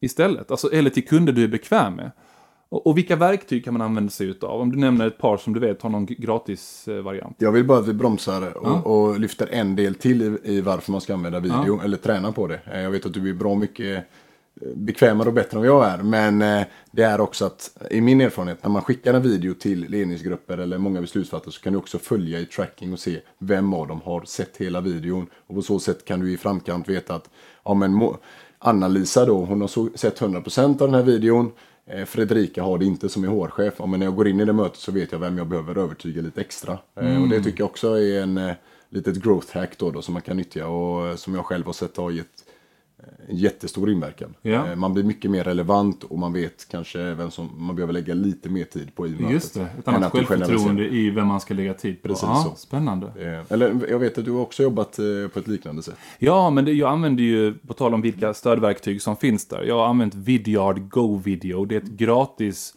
[0.00, 0.50] istället.
[0.50, 2.10] Alltså, eller till kunder du är bekväm med.
[2.68, 4.60] Och, och vilka verktyg kan man använda sig utav?
[4.60, 7.36] Om du nämner ett par som du vet har någon gratis eh, variant.
[7.38, 8.80] Jag vill bara att vi bromsar och, Ja.
[8.82, 12.46] och lyfter en del till i, i varför man ska använda video eller träna på
[12.46, 12.60] det.
[12.72, 14.04] Eh, Jag vet att du är bra mycket
[14.74, 15.98] bekvämare och bättre än vad jag är.
[16.02, 19.80] Men eh, det är också att i min erfarenhet när man skickar en video till
[19.90, 23.88] ledningsgrupper eller många beslutsfattare så kan du också följa i tracking och se vem av
[23.88, 25.26] dem har sett hela videon.
[25.46, 27.30] Och på så sätt kan du i framkant veta att
[27.64, 28.00] ja, men
[28.58, 31.50] Anna-Lisa då, hon har sett 100% av den här videon.
[31.86, 33.74] Eh, Fredrika har det inte som är HR-chef.
[33.78, 35.78] Ja, men när jag går in i det mötet så vet jag vem jag behöver
[35.78, 36.78] övertyga lite extra.
[37.00, 38.40] Eh, Och det tycker jag också är en
[38.90, 41.96] litet growth hack då, då som man kan nyttja och som jag själv har sett
[41.96, 42.44] har gett
[43.28, 44.34] jättestor inverkan.
[44.42, 44.70] Ja.
[44.70, 48.14] Eh, Man blir mycket mer relevant och man vet kanske vem som man behöver lägga
[48.14, 49.30] lite mer tid på i mötet.
[49.30, 52.08] Just det, ett annat självförtroende i vem man ska lägga tid på.
[52.08, 52.56] Precis ja, så.
[52.56, 53.06] Spännande.
[53.06, 55.96] Eh, Eller jag vet att du har också jobbat eh, på ett liknande sätt.
[56.18, 59.74] Ja, men det, jag använder ju, på tal om vilka stödverktyg som finns där, jag
[59.74, 61.64] har använt Vidyard Go Video.
[61.64, 62.74] Det är ett gratis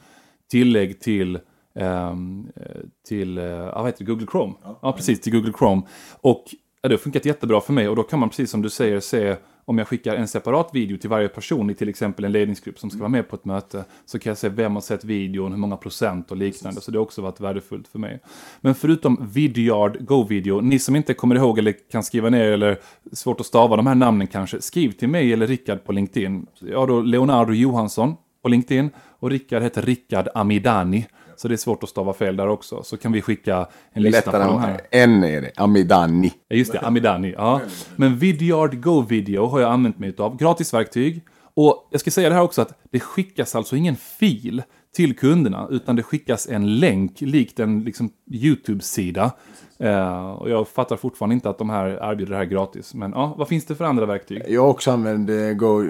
[0.51, 1.39] tillägg till,
[1.75, 2.65] ehm, eh,
[3.07, 4.53] till ja, vad heter det, Google Chrome.
[4.81, 4.93] Ja.
[4.97, 5.81] precis, till Google Chrome.
[6.21, 6.43] Och
[6.81, 8.99] ja, det har funkat jättebra för mig och då kan man precis som du säger
[8.99, 12.79] se om jag skickar en separat video till varje person i till exempel en ledningsgrupp
[12.79, 15.51] som ska vara med på ett möte så kan jag se vem har sett videon,
[15.51, 16.81] hur många procent och liknande.
[16.81, 18.19] Så det har också varit värdefullt för mig.
[18.61, 22.79] Men förutom Vidyard Go-video, ni som inte kommer ihåg eller kan skriva ner eller
[23.11, 26.45] svårt att stava de här namnen kanske, skriv till mig eller Rickard på LinkedIn.
[26.59, 31.05] Jag har då Leonardo Johansson på LinkedIn och Rickard heter Rickard Amidani.
[31.41, 32.83] Så det är svårt att stava fel där också.
[32.83, 34.81] Så kan vi skicka en lista Lättare på de här.
[34.91, 35.51] än är det.
[35.55, 36.33] Amidani.
[36.47, 37.33] Ja, just det, Amidani.
[37.37, 37.61] Ja.
[37.95, 40.37] Men Vidyard Go Video har jag använt mig av.
[40.37, 41.21] Gratisverktyg.
[41.53, 44.63] Och jag ska säga det här också att det skickas alltså ingen fil
[44.95, 49.31] till kunderna, utan det skickas en länk likt en liksom, YouTube-sida.
[49.79, 52.93] Eh, och jag fattar fortfarande inte att de här erbjuder det här gratis.
[52.93, 54.43] Men ja, vad finns det för andra verktyg?
[54.47, 55.83] Jag har också använt eh, Go,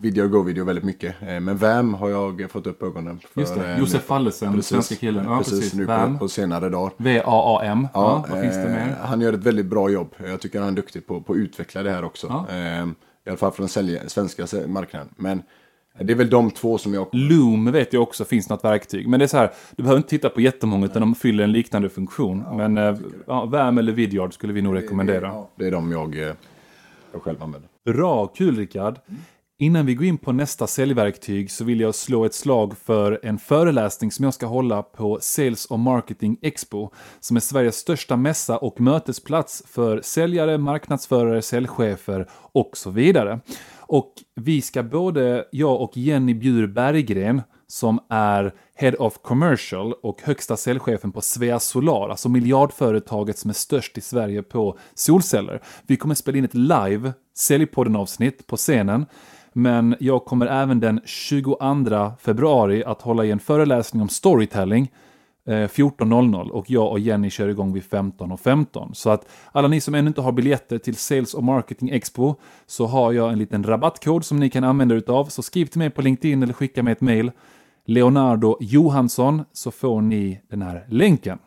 [0.00, 1.14] video Go Video väldigt mycket.
[1.22, 3.40] Eh, Men VAM har jag fått upp ögonen för.
[3.40, 5.24] Just det, eh, Josef Fallesen, den svenska killen.
[5.24, 5.74] Ja, precis, precis.
[5.74, 6.92] nu på, på senare dagar.
[6.96, 7.88] V-A-A-M.
[7.94, 8.96] Ja, vad finns det eh, mer?
[9.00, 10.14] Han gör ett väldigt bra jobb.
[10.26, 12.26] Jag tycker han är duktig på, på att utveckla det här också.
[12.26, 12.46] Ja.
[12.48, 12.86] Eh,
[13.26, 15.08] I alla fall för den svenska marknaden.
[15.16, 15.42] Men
[15.98, 17.08] det är väl de två som jag...
[17.12, 19.08] Loom vet jag också finns något verktyg.
[19.08, 21.52] Men det är så här, du behöver inte titta på jättemånga utan de fyller en
[21.52, 22.44] liknande funktion.
[22.56, 25.26] Men eh, ja, VAM eller Vidyard skulle vi nog rekommendera.
[25.26, 26.34] Ja, det är de jag, eh,
[27.12, 27.70] jag själv använder.
[27.84, 28.98] Bra, kul Rickard.
[29.58, 33.38] Innan vi går in på nästa säljverktyg så vill jag slå ett slag för en
[33.38, 38.58] föreläsning som jag ska hålla på Sales och Marketing Expo, som är Sveriges största mässa
[38.58, 43.40] och mötesplats för säljare, marknadsförare, säljchefer och så vidare.
[43.86, 50.22] Och vi ska både, jag och Jenny Bjur Berggren, som är Head of Commercial och
[50.22, 55.62] högsta säljchefen på Svea Solar, alltså miljardföretaget som är störst i Sverige på solceller.
[55.86, 59.06] Vi kommer spela in ett live Säljpodden-avsnitt på scenen.
[59.52, 64.90] Men jag kommer även den 22 februari att hålla i en föreläsning om storytelling
[65.46, 68.92] Eh, 14.00 och jag och Jenny kör igång vid 15.15.
[68.92, 72.34] Så att alla ni som ännu inte har biljetter till Sales och Marketing Expo
[72.66, 75.24] så har jag en liten rabattkod som ni kan använda utav.
[75.24, 77.30] Så skriv till mig på LinkedIn eller skicka mig ett mail.
[77.86, 81.38] Leonardo Johansson så får ni den här länken.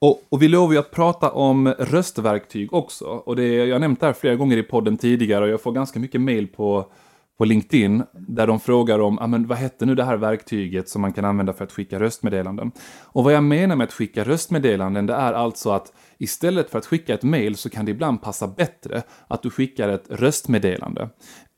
[0.00, 3.04] Och, och vi lovar ju att prata om röstverktyg också.
[3.04, 5.72] Och det, jag har nämnt det här flera gånger i podden tidigare och jag får
[5.72, 6.90] ganska mycket mail på,
[7.38, 11.02] på LinkedIn där de frågar om ah, men vad hette nu det här verktyget som
[11.02, 12.72] man kan använda för att skicka röstmeddelanden.
[13.02, 16.86] Och vad jag menar med att skicka röstmeddelanden det är alltså att istället för att
[16.86, 21.08] skicka ett mail så kan det ibland passa bättre att du skickar ett röstmeddelande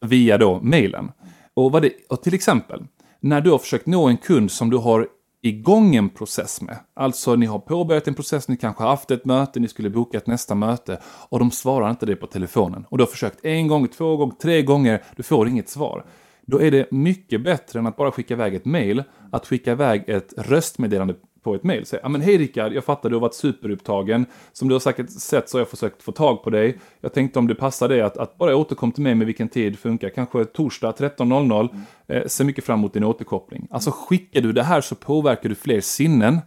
[0.07, 1.11] via då mailen.
[1.55, 2.85] Och, vad det, och till exempel,
[3.21, 5.09] när du har försökt nå en kund som du har
[5.42, 6.79] igång en process med.
[6.94, 10.18] Alltså ni har påbörjat en process, ni kanske har haft ett möte, ni skulle boka
[10.18, 12.85] ett nästa möte och de svarar inte dig på telefonen.
[12.88, 16.05] Och du har försökt en gång, två gånger, tre gånger, du får inget svar.
[16.46, 20.05] Då är det mycket bättre än att bara skicka iväg ett mail, att skicka iväg
[20.07, 21.87] ett röstmeddelande på ett mail.
[21.87, 24.27] Säg, ja men hej Rickard, jag fattar du har varit superupptagen.
[24.53, 26.79] Som du har säkert sett så har jag försökt få tag på dig.
[27.01, 29.79] Jag tänkte om det passar dig att, att bara återkom till mig med vilken tid
[29.79, 30.09] funkar.
[30.09, 31.68] Kanske torsdag 13.00.
[32.07, 33.68] Eh, ser mycket fram emot din återkoppling.
[33.70, 36.40] Alltså skickar du det här så påverkar du fler sinnen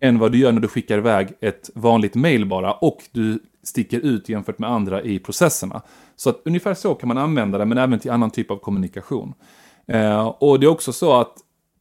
[0.00, 4.00] än vad du gör när du skickar iväg ett vanligt mail bara och du sticker
[4.00, 5.82] ut jämfört med andra i processerna.
[6.16, 9.34] Så att ungefär så kan man använda det, men även till annan typ av kommunikation.
[9.86, 11.34] Eh, och det är också så att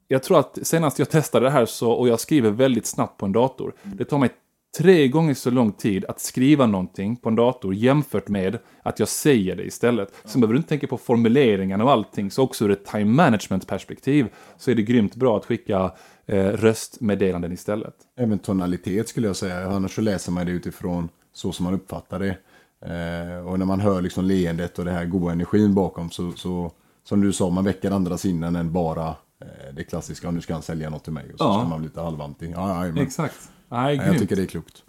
[0.08, 3.26] jag tror att senast jag testade det här så, och jag skriver väldigt snabbt på
[3.26, 3.74] en dator.
[3.84, 4.30] Det tar mig
[4.78, 9.08] tre gånger så lång tid att skriva någonting på en dator jämfört med att jag
[9.08, 10.14] säger det istället.
[10.26, 13.68] Sen behöver du inte tänka på formuleringarna och allting, så också ur ett time management
[13.68, 15.92] perspektiv så är det grymt bra att skicka
[16.26, 17.96] eh, röstmeddelanden istället.
[18.18, 19.68] Även tonalitet skulle jag säga.
[19.68, 22.38] Annars så läser man det utifrån så som man uppfattar det.
[22.82, 26.72] Eh, och när man hör liksom leendet och det här goda energin bakom så, så
[27.04, 29.16] som du sa, man väcker andra sinnen än bara
[29.76, 31.26] det klassiska, nu ska han sälja något till mig.
[31.34, 31.54] Och så Ja.
[31.54, 32.52] känner man lite halvanti.
[32.56, 33.50] Ja, ja, men, Exakt.
[33.70, 34.84] Nej, jag tycker det är klokt.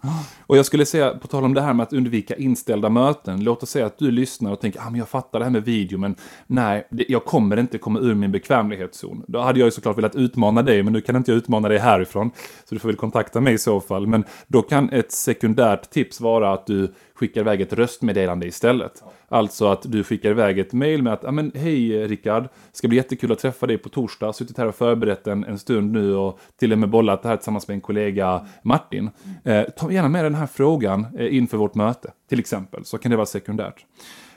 [0.47, 3.45] Och jag skulle säga, på tal om det här med att undvika inställda möten.
[3.45, 5.65] Låt oss säga att du lyssnar och tänker, ah, men jag fattar det här med
[5.65, 6.17] video, men
[6.47, 9.25] nej, jag kommer inte komma ur min bekvämlighetszon.
[9.29, 11.79] Då hade jag ju såklart velat utmana dig, men nu kan inte jag utmana dig
[11.79, 12.31] härifrån.
[12.69, 14.07] Så du får väl kontakta mig i så fall.
[14.07, 19.03] Men då kan ett sekundärt tips vara att du skickar iväg ett röstmeddelande istället.
[19.29, 23.33] Alltså att du skickar iväg ett mail med att, men hej Rickard, ska bli jättekul
[23.33, 24.33] att träffa dig på torsdag.
[24.33, 27.37] Suttit här och förberett en, en stund nu och till och med bollat det här
[27.37, 29.11] tillsammans med en kollega Martin.
[29.45, 32.85] Eh, ta gärna med den här frågan eh, inför vårt möte, till exempel.
[32.85, 33.85] Så kan det vara sekundärt.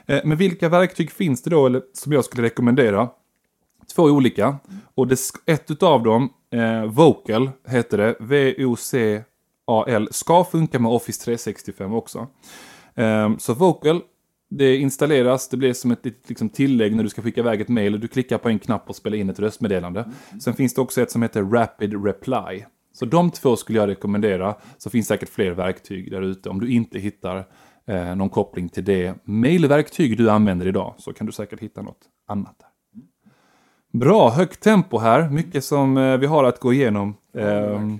[0.06, 3.08] Eh, men vilka verktyg finns det då, eller, som jag skulle rekommendera?
[3.94, 4.56] Två olika.
[4.94, 8.16] Och det, ett av dem, eh, Vocal, heter det.
[8.20, 10.08] V-O-C-A-L.
[10.10, 12.26] Ska funka med Office 365 också.
[12.94, 14.00] Eh, så Vocal,
[14.50, 17.68] det installeras, det blir som ett litet liksom, tillägg när du ska skicka iväg ett
[17.68, 18.00] mail.
[18.00, 20.10] Du klickar på en knapp och spelar in ett röstmeddelande.
[20.40, 22.64] Sen finns det också ett som heter Rapid Reply.
[22.92, 24.54] Så de två skulle jag rekommendera.
[24.78, 27.46] Så finns säkert fler verktyg där ute om du inte hittar
[27.86, 32.00] eh, någon koppling till det mailverktyg du använder idag så kan du säkert hitta något
[32.28, 32.68] annat där.
[33.98, 37.16] Bra, högt tempo här, mycket som eh, vi har att gå igenom.
[37.38, 37.98] Ehm,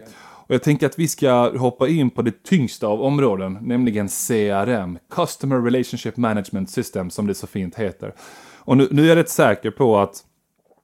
[0.53, 4.99] och jag tänker att vi ska hoppa in på det tyngsta av områden, nämligen CRM,
[5.11, 8.15] Customer Relationship Management System, som det så fint heter.
[8.59, 10.25] Och nu, nu är jag rätt säker på att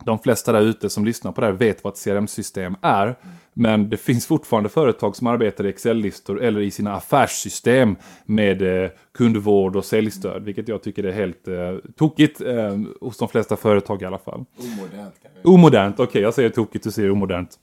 [0.04, 3.16] de flesta där ute som lyssnar på det här vet vad ett CRM-system är.
[3.54, 8.90] Men det finns fortfarande företag som arbetar i Excel-listor eller i sina affärssystem med eh,
[9.14, 11.54] kundvård och säljstöd, vilket jag tycker är helt eh,
[11.96, 14.44] tokigt eh, hos de flesta företag i alla fall.
[14.58, 15.14] Omodernt.
[15.44, 17.58] Omodernt, okej okay, jag säger tokigt, du säger omodernt.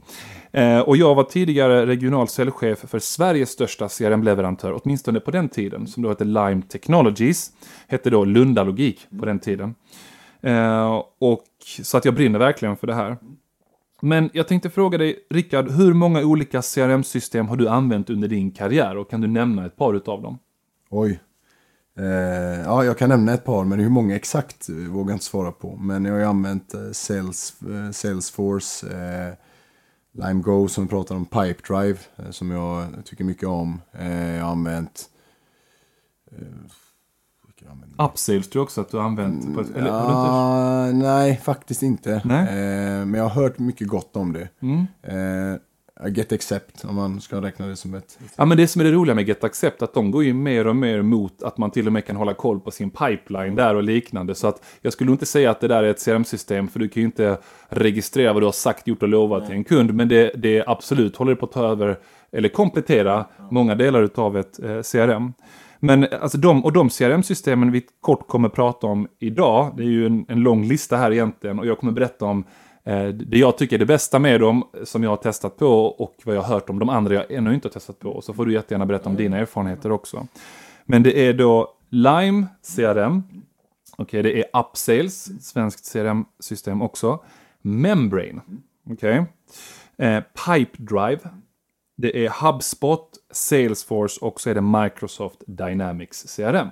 [0.51, 5.87] Eh, och jag var tidigare regional säljchef för Sveriges största CRM-leverantör, åtminstone på den tiden,
[5.87, 7.51] som då hette Lime Technologies.
[7.87, 9.75] Hette då Lunda Logik på den tiden.
[10.45, 11.45] Eh, och
[11.83, 13.17] så att jag brinner verkligen för det här.
[14.01, 18.51] Men jag tänkte fråga dig, Rickard, hur många olika CRM-system har du använt under din
[18.51, 20.39] karriär och kan du nämna ett par utav dem?
[20.89, 21.19] Oj.
[21.97, 22.05] Eh,
[22.65, 25.75] ja, jag kan nämna ett par, men hur många exakt vågar jag inte svara på.
[25.75, 29.33] Men jag har ju använt eh, Sales, eh, Salesforce, eh,
[30.11, 33.81] LimeGo som vi pratar om, Pipedrive eh, som jag tycker mycket om.
[33.91, 35.09] Eh, jag har använt
[37.97, 39.55] Upsales tror jag också att du har använt.
[39.55, 42.21] På ett, eller, ja, nej, faktiskt inte.
[42.25, 42.47] Nej?
[42.47, 44.49] Eh, men jag har hört mycket gott om det.
[44.59, 44.85] Mm.
[45.03, 45.59] Eh,
[46.03, 48.19] Get Accept, om man ska räkna det som ett...
[48.35, 50.67] Ja, men det som är det roliga med Get Accept, att de går ju mer
[50.67, 53.75] och mer mot att man till och med kan hålla koll på sin pipeline där
[53.75, 54.35] och liknande.
[54.35, 57.01] Så att jag skulle inte säga att det där är ett CRM-system, för du kan
[57.01, 57.37] ju inte
[57.69, 59.47] registrera vad du har sagt, gjort och lovat Nej.
[59.47, 59.93] till en kund.
[59.93, 61.97] Men det, det absolut håller på att ta över,
[62.31, 65.33] eller komplettera, många delar av ett eh, CRM.
[65.85, 70.05] Men alltså de, och de CRM-systemen vi kort kommer prata om idag, det är ju
[70.05, 72.43] en, en lång lista här egentligen, och jag kommer berätta om
[72.83, 76.15] eh, det jag tycker är det bästa med dem, som jag har testat på, och
[76.23, 78.21] vad jag har hört om de andra jag ännu inte har testat på.
[78.21, 80.27] Så får du jättegärna berätta om dina erfarenheter också.
[80.85, 83.23] Men det är då Lime CRM,
[83.97, 87.19] okej okay, det är Upsales, svenskt CRM-system också,
[87.61, 88.41] Membrane,
[88.91, 90.07] okej, okay.
[90.07, 91.19] eh, Pipedrive,
[91.95, 96.67] det är HubSpot, Salesforce och så är det Microsoft Dynamics CRM.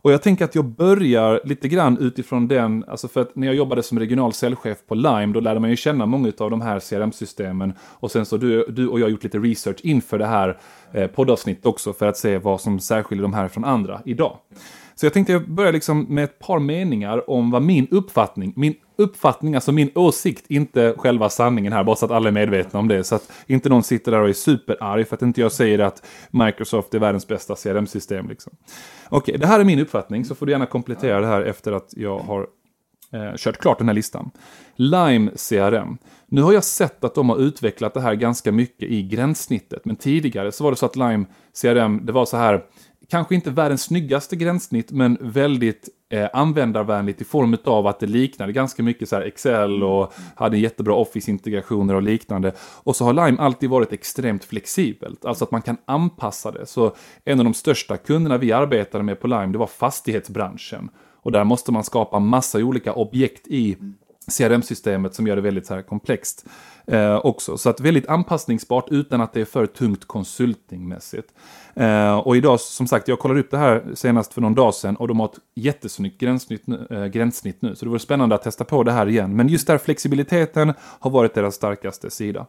[0.00, 3.56] Och jag tänker att jag börjar lite grann utifrån den, alltså för att när jag
[3.56, 6.80] jobbade som regional säljchef på Lime, då lärde man ju känna många av de här
[6.80, 7.72] CRM-systemen.
[7.80, 10.58] Och sen så du, du och jag har gjort lite research inför det här
[10.92, 14.36] eh, poddavsnittet också, för att se vad som särskiljer de här från andra idag.
[14.94, 19.54] Så jag tänkte börja liksom med ett par meningar om vad min uppfattning, min uppfattning,
[19.54, 23.04] alltså min åsikt, inte själva sanningen här, bara så att alla är medvetna om det.
[23.04, 26.06] Så att inte någon sitter där och är superarg för att inte jag säger att
[26.30, 28.28] Microsoft är världens bästa CRM-system.
[28.28, 28.52] Liksom.
[29.08, 31.94] Okej, det här är min uppfattning, så får du gärna komplettera det här efter att
[31.96, 32.46] jag har
[33.12, 34.30] eh, kört klart den här listan.
[34.76, 35.98] Lime CRM.
[36.26, 39.96] Nu har jag sett att de har utvecklat det här ganska mycket i gränssnittet, men
[39.96, 41.24] tidigare så var det så att Lime
[41.62, 42.64] CRM, det var så här
[43.10, 48.52] kanske inte världens snyggaste gränssnitt, men väldigt eh, användarvänligt i form av att det liknade
[48.52, 52.52] ganska mycket så Excel och hade jättebra Office-integrationer och liknande.
[52.58, 56.66] Och så har Lime alltid varit extremt flexibelt, alltså att man kan anpassa det.
[56.66, 56.94] Så
[57.24, 60.90] en av de största kunderna vi arbetade med på Lime, det var fastighetsbranschen.
[61.22, 63.76] Och där måste man skapa massa olika objekt i
[64.28, 66.46] CRM-systemet som gör det väldigt så här komplext
[66.86, 67.58] eh, också.
[67.58, 71.32] Så att väldigt anpassningsbart utan att det är för tungt konsultingmässigt.
[71.74, 74.96] Eh, och idag, som sagt, jag kollade upp det här senast för någon dag sedan
[74.96, 77.74] och de har ett jättesnyggt gränssnitt, eh, gränssnitt nu.
[77.74, 79.36] Så det vore spännande att testa på det här igen.
[79.36, 82.46] Men just där flexibiliteten har varit deras starkaste sida.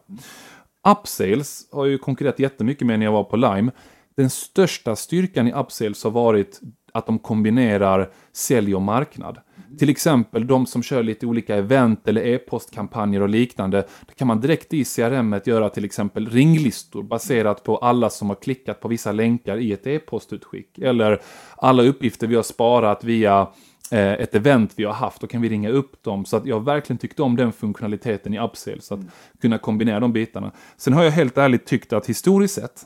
[0.88, 3.72] Upsales har ju konkurrerat jättemycket med när jag var på Lime.
[4.16, 6.60] Den största styrkan i Upsales har varit
[6.92, 9.38] att de kombinerar sälj och marknad.
[9.78, 13.86] Till exempel de som kör lite olika event eller e-postkampanjer och liknande.
[14.06, 18.36] Då kan man direkt i CRM göra till exempel ringlistor baserat på alla som har
[18.36, 20.78] klickat på vissa länkar i ett e-postutskick.
[20.78, 21.20] Eller
[21.56, 23.48] alla uppgifter vi har sparat via
[23.92, 26.24] ett event vi har haft, då kan vi ringa upp dem.
[26.24, 29.10] Så att jag verkligen tyckte om den funktionaliteten i Upsales, att mm.
[29.40, 30.52] kunna kombinera de bitarna.
[30.76, 32.82] Sen har jag helt ärligt tyckt att historiskt sett,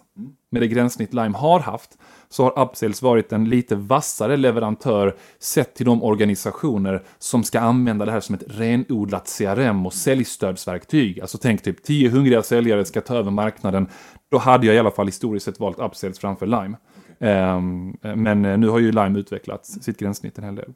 [0.51, 1.91] med det gränssnitt Lime har haft,
[2.29, 8.05] så har Upsales varit en lite vassare leverantör sett till de organisationer som ska använda
[8.05, 11.21] det här som ett renodlat CRM och säljstödsverktyg.
[11.21, 13.89] Alltså tänk typ 10 hungriga säljare ska ta över marknaden.
[14.31, 16.77] Då hade jag i alla fall historiskt sett valt Upsales framför Lime.
[17.25, 20.73] Ehm, men eh, nu har ju Lime utvecklat sitt gränssnitt en hel del.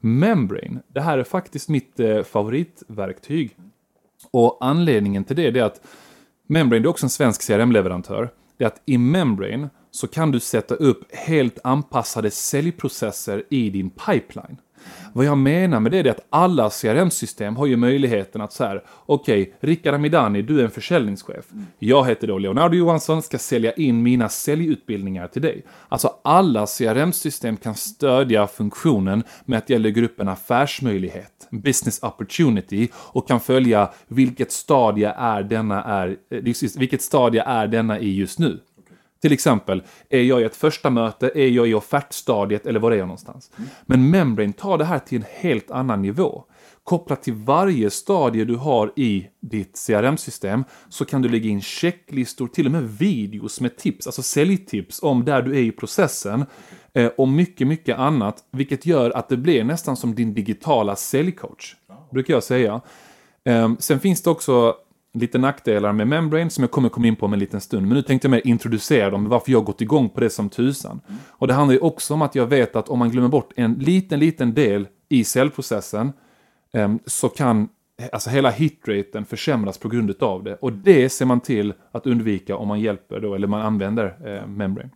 [0.00, 3.56] Membrane, det här är faktiskt mitt eh, favoritverktyg.
[4.30, 5.80] Och anledningen till det är att
[6.46, 8.30] Membrane är också en svensk CRM-leverantör.
[8.56, 13.90] Det är att i Membrane så kan du sätta upp helt anpassade säljprocesser i din
[13.90, 14.56] pipeline.
[15.12, 18.82] Vad jag menar med det är att alla CRM-system har ju möjligheten att så här,
[19.06, 21.44] okej, okay, Rickard Amidani, du är en försäljningschef.
[21.78, 25.64] Jag heter då Leonardo Johansson, ska sälja in mina säljutbildningar till dig.
[25.88, 32.88] Alltså alla CRM-system kan stödja funktionen med att jag lägger upp en affärsmöjlighet, business opportunity,
[32.94, 38.38] och kan följa vilket stadie är denna är, eh, vilket stadie är denna i just
[38.38, 38.60] nu.
[39.24, 42.96] Till exempel, är jag i ett första möte, är jag i offertstadiet eller var är
[42.96, 43.50] jag någonstans?
[43.56, 43.70] Mm.
[43.86, 46.44] Men Membrane tar det här till en helt annan nivå.
[46.82, 52.48] Kopplat till varje stadie du har i ditt CRM-system så kan du lägga in checklistor,
[52.48, 56.46] till och med videos med tips, alltså säljtips om där du är i processen
[56.92, 61.74] eh, och mycket, mycket annat, vilket gör att det blir nästan som din digitala säljcoach,
[62.12, 62.80] brukar jag säga.
[63.44, 64.74] Eh, sen finns det också
[65.14, 67.86] lite nackdelar med Membrane som jag kommer komma in på om en liten stund.
[67.86, 71.00] Men nu tänkte jag mer introducera dem, varför jag gått igång på det som tusan.
[71.08, 71.20] Mm.
[71.28, 73.74] Och det handlar ju också om att jag vet att om man glömmer bort en
[73.74, 76.12] liten, liten del i cellprocessen
[76.72, 77.68] um, så kan
[78.12, 80.54] alltså hela hitraten försämras på grund av det.
[80.54, 84.46] Och det ser man till att undvika om man hjälper då, eller man använder eh,
[84.46, 84.90] Membrane.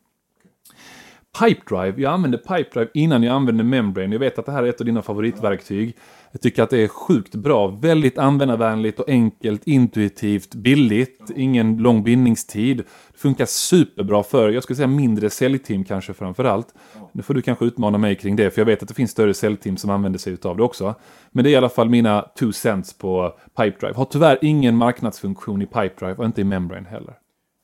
[1.40, 4.14] Pipedrive, jag använde Pipedrive innan jag använde Membrane.
[4.14, 5.96] Jag vet att det här är ett av dina favoritverktyg.
[6.32, 7.66] Jag tycker att det är sjukt bra.
[7.66, 11.30] Väldigt användarvänligt och enkelt, intuitivt, billigt.
[11.36, 12.76] Ingen lång bindningstid.
[13.12, 16.74] Det funkar superbra för, jag skulle säga mindre säljteam kanske framförallt.
[17.12, 19.34] Nu får du kanske utmana mig kring det, för jag vet att det finns större
[19.34, 20.94] säljteam som använder sig av det också.
[21.30, 23.94] Men det är i alla fall mina two cents på Pipedrive.
[23.94, 27.14] Har tyvärr ingen marknadsfunktion i Pipedrive och inte i Membrane heller.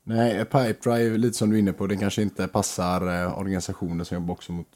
[0.07, 4.14] Nej, Pipedrive, lite som du är inne på, den kanske inte passar eh, organisationer som
[4.14, 4.66] jobbar också mot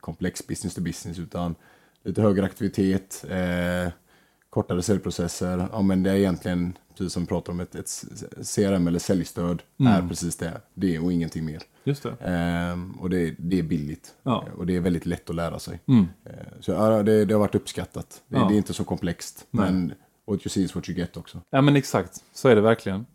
[0.00, 1.54] komplex business to business, utan
[2.06, 3.92] lite högre aktivitet, eh,
[4.50, 5.68] kortare säljprocesser.
[5.72, 8.04] Ja, men det är egentligen, precis som vi pratar om, ett, ett
[8.54, 9.92] CRM eller säljstöd mm.
[9.92, 10.60] är precis det.
[10.74, 11.62] Det och ingenting mer.
[11.84, 12.08] Just det.
[12.08, 14.14] Eh, och det, det är billigt.
[14.22, 14.44] Ja.
[14.56, 15.80] Och det är väldigt lätt att lära sig.
[15.86, 16.06] Mm.
[16.24, 18.22] Eh, så ja, det, det, har varit uppskattat.
[18.28, 18.44] Det, ja.
[18.48, 19.46] det är inte så komplext.
[19.50, 19.72] Nej.
[19.72, 19.92] Men
[20.26, 21.40] what you see is what you get också.
[21.50, 23.06] Ja men exakt, så är det verkligen.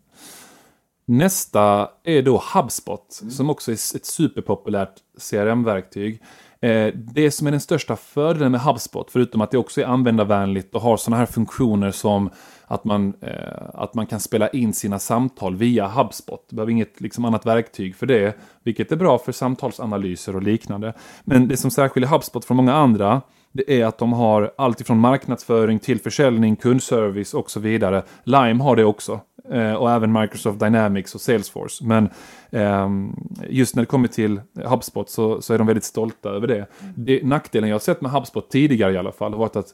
[1.05, 3.31] Nästa är då HubSpot, mm.
[3.31, 4.93] som också är ett superpopulärt
[5.29, 6.21] CRM-verktyg.
[6.61, 10.75] Eh, det som är den största fördelen med HubSpot, förutom att det också är användarvänligt
[10.75, 12.29] och har sådana här funktioner som
[12.67, 16.45] att man, eh, att man kan spela in sina samtal via HubSpot.
[16.49, 20.93] Du behöver inget liksom, annat verktyg för det, vilket är bra för samtalsanalyser och liknande.
[21.23, 24.99] Men det som särskiljer HubSpot från många andra det är att de har allt ifrån
[24.99, 28.03] marknadsföring till försäljning, kundservice och så vidare.
[28.23, 29.19] Lime har det också.
[29.49, 31.83] Eh, och även Microsoft Dynamics och Salesforce.
[31.85, 32.09] Men
[32.49, 32.89] eh,
[33.49, 36.65] just när det kommer till HubSpot så, så är de väldigt stolta över det.
[36.95, 37.23] det.
[37.23, 39.73] Nackdelen jag har sett med HubSpot tidigare i alla fall har varit att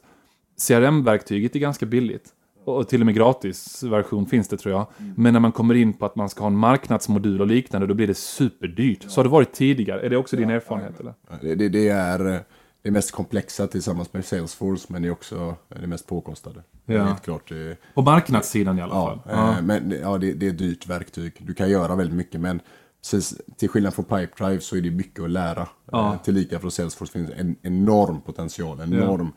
[0.68, 2.34] CRM-verktyget är ganska billigt.
[2.66, 4.88] Och till och med gratisversion finns det tror jag.
[4.98, 5.14] Mm.
[5.18, 7.94] Men när man kommer in på att man ska ha en marknadsmodul och liknande då
[7.94, 9.06] blir det superdyrt.
[9.08, 10.02] Så har det varit tidigare.
[10.02, 11.00] Är det också din erfarenhet?
[11.00, 11.14] Eller?
[11.42, 12.40] Det, det, det är eh,
[12.88, 16.64] det mest komplexa tillsammans med Salesforce men det är också det mest påkostade.
[16.86, 17.04] Ja.
[17.04, 19.20] Helt klart, det, På marknadssidan i alla ja, fall.
[19.36, 21.34] Ja, eh, men ja, det, det, är ett dyrt verktyg.
[21.40, 22.62] Du kan göra väldigt mycket men
[23.02, 25.68] precis, till skillnad från Pipedrive så är det mycket att lära.
[25.92, 26.14] Ja.
[26.14, 29.32] Eh, tillika från Salesforce finns en enorm potential, en enorm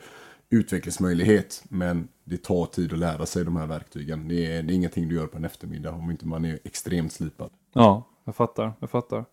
[0.51, 1.63] utvecklingsmöjlighet.
[1.69, 4.29] Men det tar tid att lära sig de här verktygen.
[4.29, 7.13] Det är, det är ingenting du gör på en eftermiddag om inte man är extremt
[7.13, 7.51] slipad.
[7.73, 8.73] Ja, jag fattar.
[8.81, 9.25] Jag fattar.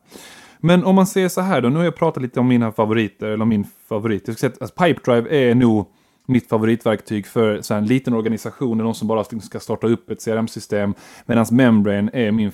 [0.59, 3.27] Men om man säger så här då, nu har jag pratat lite om mina favoriter,
[3.27, 4.27] eller min favorit.
[4.27, 5.85] Jag ska säga att alltså, Pipedrive är nog
[6.25, 10.93] mitt favoritverktyg för så en liten organisation, någon som bara ska starta upp ett CRM-system.
[11.25, 12.51] Medan Membrane är min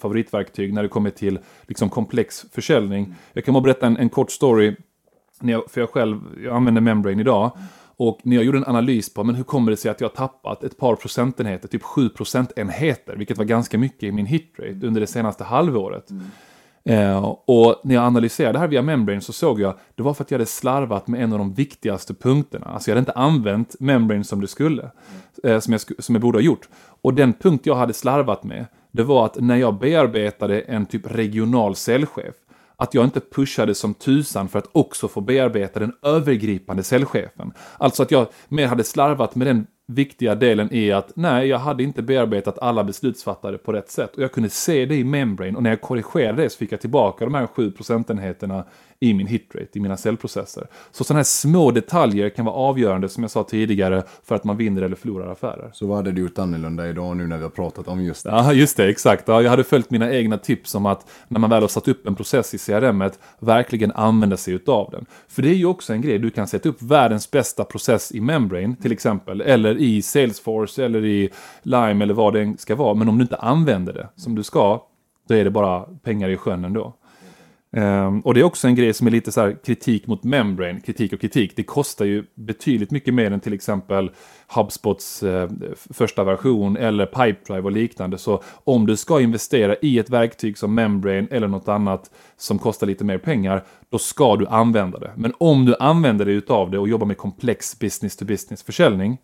[0.00, 3.14] favoritverktyg när det kommer till liksom, komplex försäljning.
[3.32, 4.76] Jag kan bara berätta en, en kort story,
[5.40, 7.50] när jag, för jag själv jag använder Membrane idag.
[7.98, 10.64] Och när jag gjorde en analys på men hur kommer det sig att jag tappat
[10.64, 15.06] ett par procentenheter, typ 7 procentenheter, vilket var ganska mycket i min hitrate under det
[15.06, 16.10] senaste halvåret.
[16.10, 16.26] Mm.
[16.88, 20.24] Eh, och när jag analyserade det här via Membrane så såg jag det var för
[20.24, 22.66] att jag hade slarvat med en av de viktigaste punkterna.
[22.66, 24.90] Alltså jag hade inte använt Membrane som det skulle,
[25.44, 26.68] eh, som, jag, som jag borde ha gjort.
[27.02, 31.10] Och den punkt jag hade slarvat med, det var att när jag bearbetade en typ
[31.10, 32.34] regional säljchef,
[32.76, 37.52] att jag inte pushade som tusan för att också få bearbeta den övergripande säljchefen.
[37.78, 41.82] Alltså att jag mer hade slarvat med den viktiga delen är att nej, jag hade
[41.82, 44.16] inte bearbetat alla beslutsfattare på rätt sätt.
[44.16, 46.80] Och jag kunde se det i Membrane och när jag korrigerade det så fick jag
[46.80, 48.64] tillbaka de här 7 procentenheterna
[49.00, 50.66] i min hitrate, i mina cellprocesser.
[50.90, 54.56] Så sådana här små detaljer kan vara avgörande, som jag sa tidigare, för att man
[54.56, 55.70] vinner eller förlorar affärer.
[55.72, 58.30] Så vad hade du gjort annorlunda idag nu när vi har pratat om just det?
[58.30, 59.28] Ja, just det, exakt.
[59.28, 62.06] Ja, jag hade följt mina egna tips om att när man väl har satt upp
[62.06, 65.06] en process i CRM, verkligen använda sig utav den.
[65.28, 68.20] För det är ju också en grej, du kan sätta upp världens bästa process i
[68.20, 71.30] Membrane till exempel, eller i Salesforce, eller i
[71.62, 72.94] Lime, eller vad det ska vara.
[72.94, 74.82] Men om du inte använder det som du ska,
[75.28, 76.94] då är det bara pengar i sjön ändå.
[77.76, 80.80] Um, och det är också en grej som är lite så här kritik mot membrane,
[80.80, 81.52] kritik och kritik.
[81.56, 84.10] Det kostar ju betydligt mycket mer än till exempel
[84.48, 85.50] HubSpots eh,
[85.90, 88.18] första version eller Pipedrive och liknande.
[88.18, 92.86] Så om du ska investera i ett verktyg som membrane eller något annat som kostar
[92.86, 95.12] lite mer pengar, då ska du använda det.
[95.16, 99.18] Men om du använder dig utav det och jobbar med komplex business to business försäljning,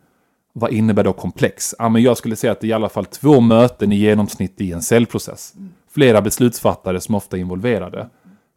[0.52, 1.74] vad innebär då komplex?
[1.78, 4.60] Ja, men jag skulle säga att det är i alla fall två möten i genomsnitt
[4.60, 5.54] i en säljprocess.
[5.94, 8.08] Flera beslutsfattare som ofta är involverade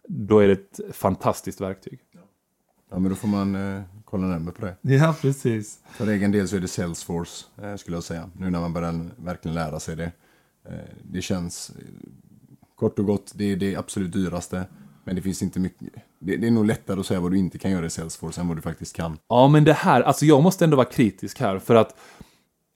[0.07, 1.99] då är det ett fantastiskt verktyg.
[2.89, 4.93] Ja, men då får man eh, kolla närmare på det.
[4.93, 5.79] Ja, precis.
[5.89, 8.29] För egen del så är det Salesforce, eh, skulle jag säga.
[8.37, 10.11] Nu när man börjar verkligen lära sig det.
[10.65, 12.09] Eh, det känns, eh,
[12.75, 14.65] kort och gott, det är det absolut dyraste.
[15.03, 15.87] Men det finns inte mycket,
[16.19, 18.47] det, det, är nog lättare att säga vad du inte kan göra i Salesforce än
[18.47, 19.17] vad du faktiskt kan.
[19.27, 21.95] Ja, men det här, alltså jag måste ändå vara kritisk här för att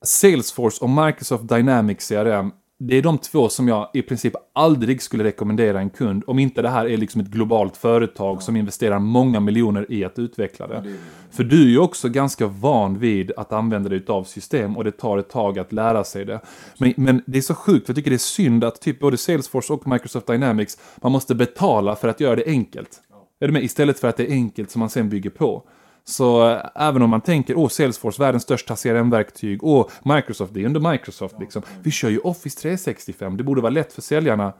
[0.06, 2.52] Salesforce och Microsoft Dynamics CRM
[2.82, 6.62] det är de två som jag i princip aldrig skulle rekommendera en kund om inte
[6.62, 8.42] det här är liksom ett globalt företag ja.
[8.42, 10.74] som investerar många miljoner i att utveckla det.
[10.74, 10.96] Ja, det
[11.32, 14.92] För du är ju också ganska van vid att använda dig av system och det
[14.92, 16.40] tar ett tag att lära sig det.
[16.78, 19.18] Men, men det är så sjukt, för jag tycker det är synd att typ både
[19.18, 23.02] Salesforce och Microsoft Dynamics, man måste betala för att göra det enkelt.
[23.10, 23.28] Ja.
[23.40, 23.64] Är du med?
[23.64, 25.64] Istället för att det är enkelt som man sen bygger på.
[26.04, 30.66] Så äh, även om man tänker, åh Salesforce, världens största CRM-verktyg, åh Microsoft, det är
[30.66, 31.62] under Microsoft liksom.
[31.84, 34.54] Vi kör ju Office 365, det borde vara lätt för säljarna.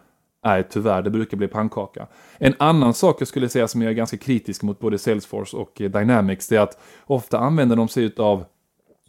[0.46, 2.08] Nej, tyvärr, det brukar bli pannkaka.
[2.38, 5.82] En annan sak jag skulle säga som jag är ganska kritisk mot både Salesforce och
[5.82, 8.46] eh, Dynamics, det är att ofta använder de sig av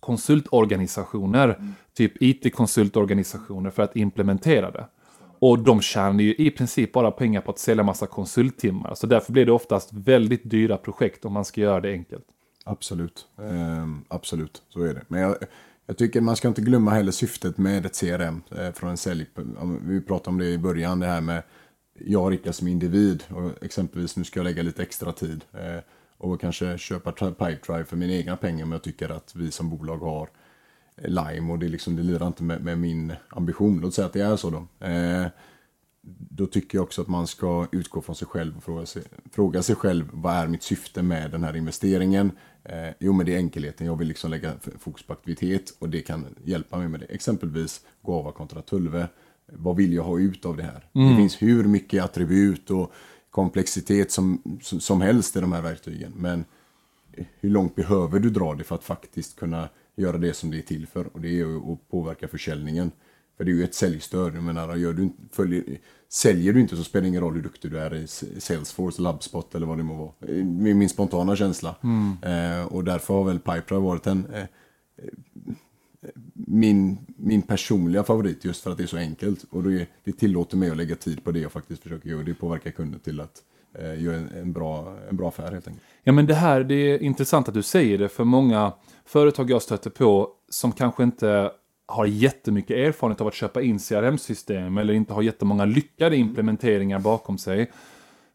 [0.01, 1.75] konsultorganisationer, mm.
[1.95, 4.87] typ IT-konsultorganisationer för att implementera det.
[5.41, 8.95] Och de tjänar ju i princip bara pengar på att sälja massa konsulttimmar.
[8.95, 12.25] Så därför blir det oftast väldigt dyra projekt om man ska göra det enkelt.
[12.65, 15.03] Absolut, eh, absolut, så är det.
[15.09, 15.37] Men jag,
[15.87, 19.27] jag, tycker man ska inte glömma heller syftet med ett CRM eh, från en sälj.
[19.83, 21.43] Vi pratade om det i början, det här med
[21.99, 23.25] jag och Rickard som individ.
[23.29, 25.45] Och exempelvis nu ska jag lägga lite extra tid.
[25.53, 25.83] Eh,
[26.19, 28.65] och kanske köpa Pipedrive för mina egna pengar.
[28.65, 30.29] Men jag tycker att vi som bolag har
[30.97, 33.81] Lime och det, liksom, det lirar inte med, med, min ambition.
[33.81, 34.87] Låt säga att det är så då.
[34.87, 35.27] Eh,
[36.31, 39.63] då tycker jag också att man ska utgå från sig själv och fråga sig, fråga
[39.63, 42.33] sig själv vad är mitt syfte med den här investeringen?
[42.65, 43.87] Eh, jo, men det är enkelheten.
[43.87, 47.07] Jag vill liksom lägga fokus på aktivitet och det kan hjälpa mig med det.
[47.07, 49.09] Exempelvis Gava kontra Tulve.
[49.47, 50.89] Vad vill jag ha ut av det här?
[50.93, 51.09] Mm.
[51.09, 52.93] Det finns hur mycket attribut och
[53.31, 56.13] komplexitet som, som helst i de här verktygen.
[56.17, 56.45] Men
[57.41, 59.69] hur långt behöver du dra det för att faktiskt kunna
[60.01, 62.91] göra det som det är till för och det är att påverka försäljningen.
[63.37, 64.35] För det är ju ett säljstöd.
[64.37, 65.65] Jag menar, gör du, följer,
[66.09, 68.07] säljer du inte så spelar det ingen roll hur duktig du är i
[68.41, 70.43] Salesforce, Labspot eller vad det må vara.
[70.45, 71.77] Med min spontana känsla.
[71.83, 72.17] Mm.
[72.23, 74.47] Eh, och därför har väl Pipedrive varit en eh, eh,
[76.35, 79.45] min, min personliga favorit just för att det är så enkelt.
[79.51, 82.23] Och det, det tillåter mig att lägga tid på det jag faktiskt försöker göra.
[82.23, 83.43] Det påverkar kunden till att
[83.79, 85.85] eh, göra en, en, bra, en bra affär helt enkelt.
[86.03, 88.09] Ja men det här, det är intressant att du säger det.
[88.09, 88.73] För många
[89.13, 91.51] företag jag stöter på som kanske inte
[91.87, 97.39] har jättemycket erfarenhet av att köpa in CRM-system eller inte har jättemånga lyckade implementeringar bakom
[97.39, 97.71] sig.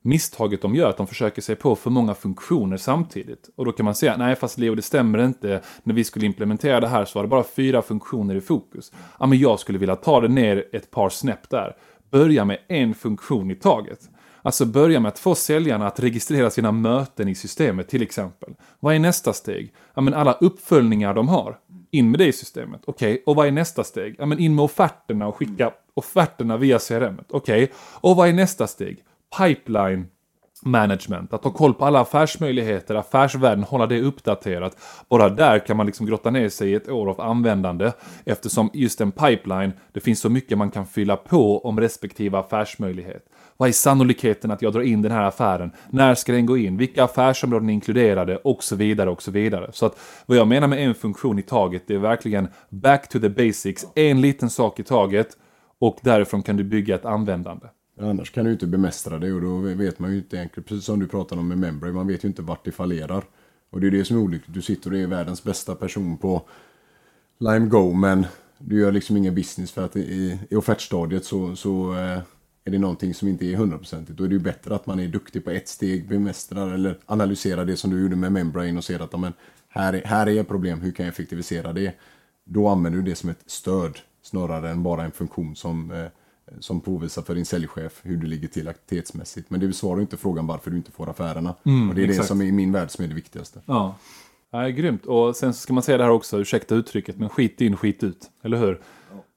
[0.01, 3.49] Misstaget de gör är att de försöker sig på för många funktioner samtidigt.
[3.55, 5.61] Och då kan man säga, nej fast Leo det stämmer inte.
[5.83, 8.91] När vi skulle implementera det här så var det bara fyra funktioner i fokus.
[9.19, 11.75] Ja men jag skulle vilja ta det ner ett par snäpp där.
[12.11, 14.09] Börja med en funktion i taget.
[14.45, 18.53] Alltså börja med att få säljarna att registrera sina möten i systemet till exempel.
[18.79, 19.73] Vad är nästa steg?
[19.93, 21.57] Ja, men alla uppföljningar de har.
[21.91, 22.81] In med det i systemet.
[22.85, 23.23] Okej, okay.
[23.25, 24.15] och vad är nästa steg?
[24.19, 27.21] Ja, men in med offerterna och skicka offerterna via CRM.
[27.29, 27.75] Okej, okay.
[27.77, 28.97] och vad är nästa steg?
[29.37, 30.07] Pipeline
[30.65, 34.77] management, att ha koll på alla affärsmöjligheter, affärsvärlden, hålla det uppdaterat.
[35.09, 37.91] Bara där kan man liksom grotta ner sig i ett år av användande
[38.25, 43.25] eftersom just en pipeline, det finns så mycket man kan fylla på om respektive affärsmöjlighet.
[43.57, 45.71] Vad är sannolikheten att jag drar in den här affären?
[45.89, 46.77] När ska den gå in?
[46.77, 48.37] Vilka affärsområden är inkluderade?
[48.37, 49.69] Och så vidare och så vidare.
[49.73, 53.19] Så att vad jag menar med en funktion i taget, det är verkligen back to
[53.19, 53.85] the basics.
[53.95, 55.37] En liten sak i taget
[55.79, 57.67] och därifrån kan du bygga ett användande.
[58.01, 60.99] Annars kan du inte bemästra det och då vet man ju inte egentligen, precis som
[60.99, 63.23] du pratade om med Membrane, man vet ju inte vart det fallerar.
[63.69, 66.41] Och det är det som är olyckligt, du sitter och är världens bästa person på
[67.39, 68.25] Lime Go men
[68.57, 72.19] du gör liksom ingen business för att i, i offertstadiet så, så eh,
[72.65, 74.17] är det någonting som inte är hundraprocentigt.
[74.17, 77.65] Då är det ju bättre att man är duktig på ett steg, bemästrar eller analyserar
[77.65, 79.33] det som du gjorde med Membrane och ser att men,
[79.69, 81.95] här, är, här är ett problem, hur kan jag effektivisera det?
[82.43, 86.05] Då använder du det som ett stöd snarare än bara en funktion som, eh,
[86.59, 89.49] som påvisar för din säljchef hur du ligger till aktivitetsmässigt.
[89.49, 91.55] Men det besvarar inte frågan varför du inte får affärerna.
[91.63, 92.23] Mm, och det är exakt.
[92.23, 93.61] det som är i min värld som är det viktigaste.
[93.65, 93.95] Ja.
[94.51, 95.05] Ja, grymt.
[95.05, 98.29] Och sen ska man säga det här också, ursäkta uttrycket, men skit in, skit ut.
[98.41, 98.81] Eller hur?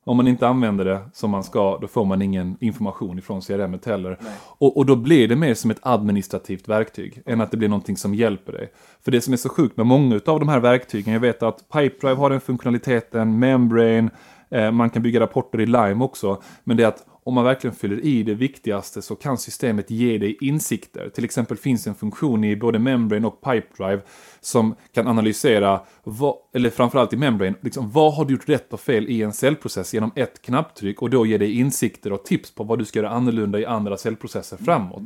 [0.08, 3.78] Om man inte använder det som man ska, då får man ingen information ifrån CRM
[3.86, 4.18] heller.
[4.58, 7.96] Och, och, då blir det mer som ett administrativt verktyg, än att det blir någonting
[7.96, 8.72] som hjälper dig.
[9.04, 11.68] För det som är så sjukt med många av de här verktygen, jag vet att
[11.72, 14.10] Pipedrive har den funktionaliteten, Membrane,
[14.50, 16.42] eh, man kan bygga rapporter i Lime också.
[16.64, 20.18] Men det är att om man verkligen fyller i det viktigaste så kan systemet ge
[20.18, 21.08] dig insikter.
[21.08, 24.02] Till exempel finns en funktion i både Membrane och Pipedrive
[24.40, 28.80] som kan analysera, vad, eller framförallt i Membrane, liksom, vad har du gjort rätt och
[28.80, 32.64] fel i en cellprocess genom ett knapptryck och då ge dig insikter och tips på
[32.64, 35.02] vad du ska göra annorlunda i andra cellprocesser framåt.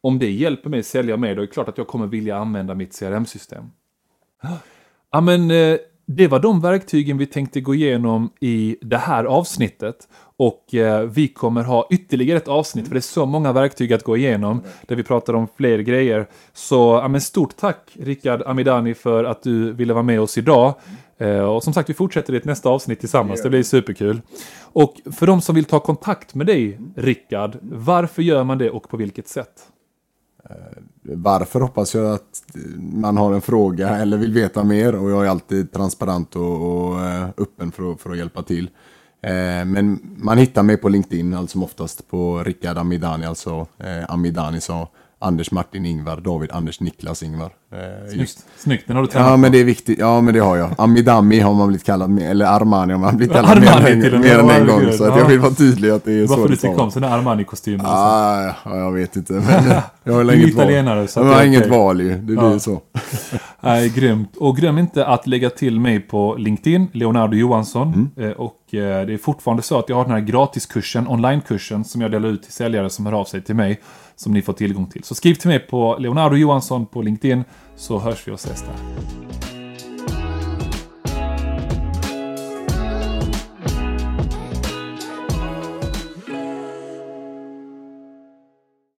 [0.00, 2.36] Om det hjälper mig att sälja mer, då är det klart att jag kommer vilja
[2.36, 3.64] använda mitt CRM-system.
[5.10, 10.08] Ja, men eh, det var de verktygen vi tänkte gå igenom i det här avsnittet.
[10.36, 14.02] Och eh, vi kommer ha ytterligare ett avsnitt, för det är så många verktyg att
[14.02, 16.26] gå igenom, där vi pratar om fler grejer.
[16.52, 20.74] Så ja, men stort tack Rickard Amidani för att du ville vara med oss idag.
[21.18, 24.20] Eh, och som sagt, vi fortsätter i ett nästa avsnitt tillsammans, det blir superkul.
[24.62, 28.88] Och för de som vill ta kontakt med dig, Rickard, varför gör man det och
[28.88, 29.73] på vilket sätt?
[30.50, 32.42] Eh, varför hoppas jag att
[32.78, 37.00] man har en fråga eller vill veta mer och jag är alltid transparent och, och
[37.04, 38.70] eh, öppen för att, för att hjälpa till.
[39.20, 43.66] Eh, men man hittar mig på LinkedIn allt som oftast på Rickard Amidani, alltså
[44.08, 44.86] Amidani som
[45.24, 47.50] Anders Martin Ingvar, David Anders Niklas Ingvar.
[47.72, 48.38] Eh, Snyggt.
[48.56, 49.98] Snyggt, den har du tränat Ja, men det är viktigt.
[49.98, 50.70] Ja, men det har jag.
[50.78, 54.66] Amidami har man blivit kallad, eller Armani har man blivit kallad mer, mer än en
[54.66, 54.92] gång.
[54.92, 56.48] Så att jag vill vara tydlig att det är Varför så.
[56.48, 57.84] du tycker om sådana Armani-kostymer?
[57.86, 59.32] Ah, ja, jag vet inte.
[59.32, 59.44] Men
[60.04, 61.08] jag har inget italienare, val.
[61.14, 62.10] Jag har inget val ju.
[62.10, 62.58] Det blir ja.
[62.58, 62.80] så.
[63.60, 64.36] Nej, grymt.
[64.36, 68.10] Och glöm inte att lägga till mig på LinkedIn, Leonardo Johansson.
[68.16, 68.30] Mm.
[68.30, 72.00] Eh, och eh, det är fortfarande så att jag har den här gratiskursen, onlinekursen, som
[72.00, 73.80] jag delar ut till säljare som hör av sig till mig
[74.16, 75.04] som ni får tillgång till.
[75.04, 77.44] Så skriv till mig på Leonardo Johansson på LinkedIn
[77.76, 79.53] så hörs vi och ses där.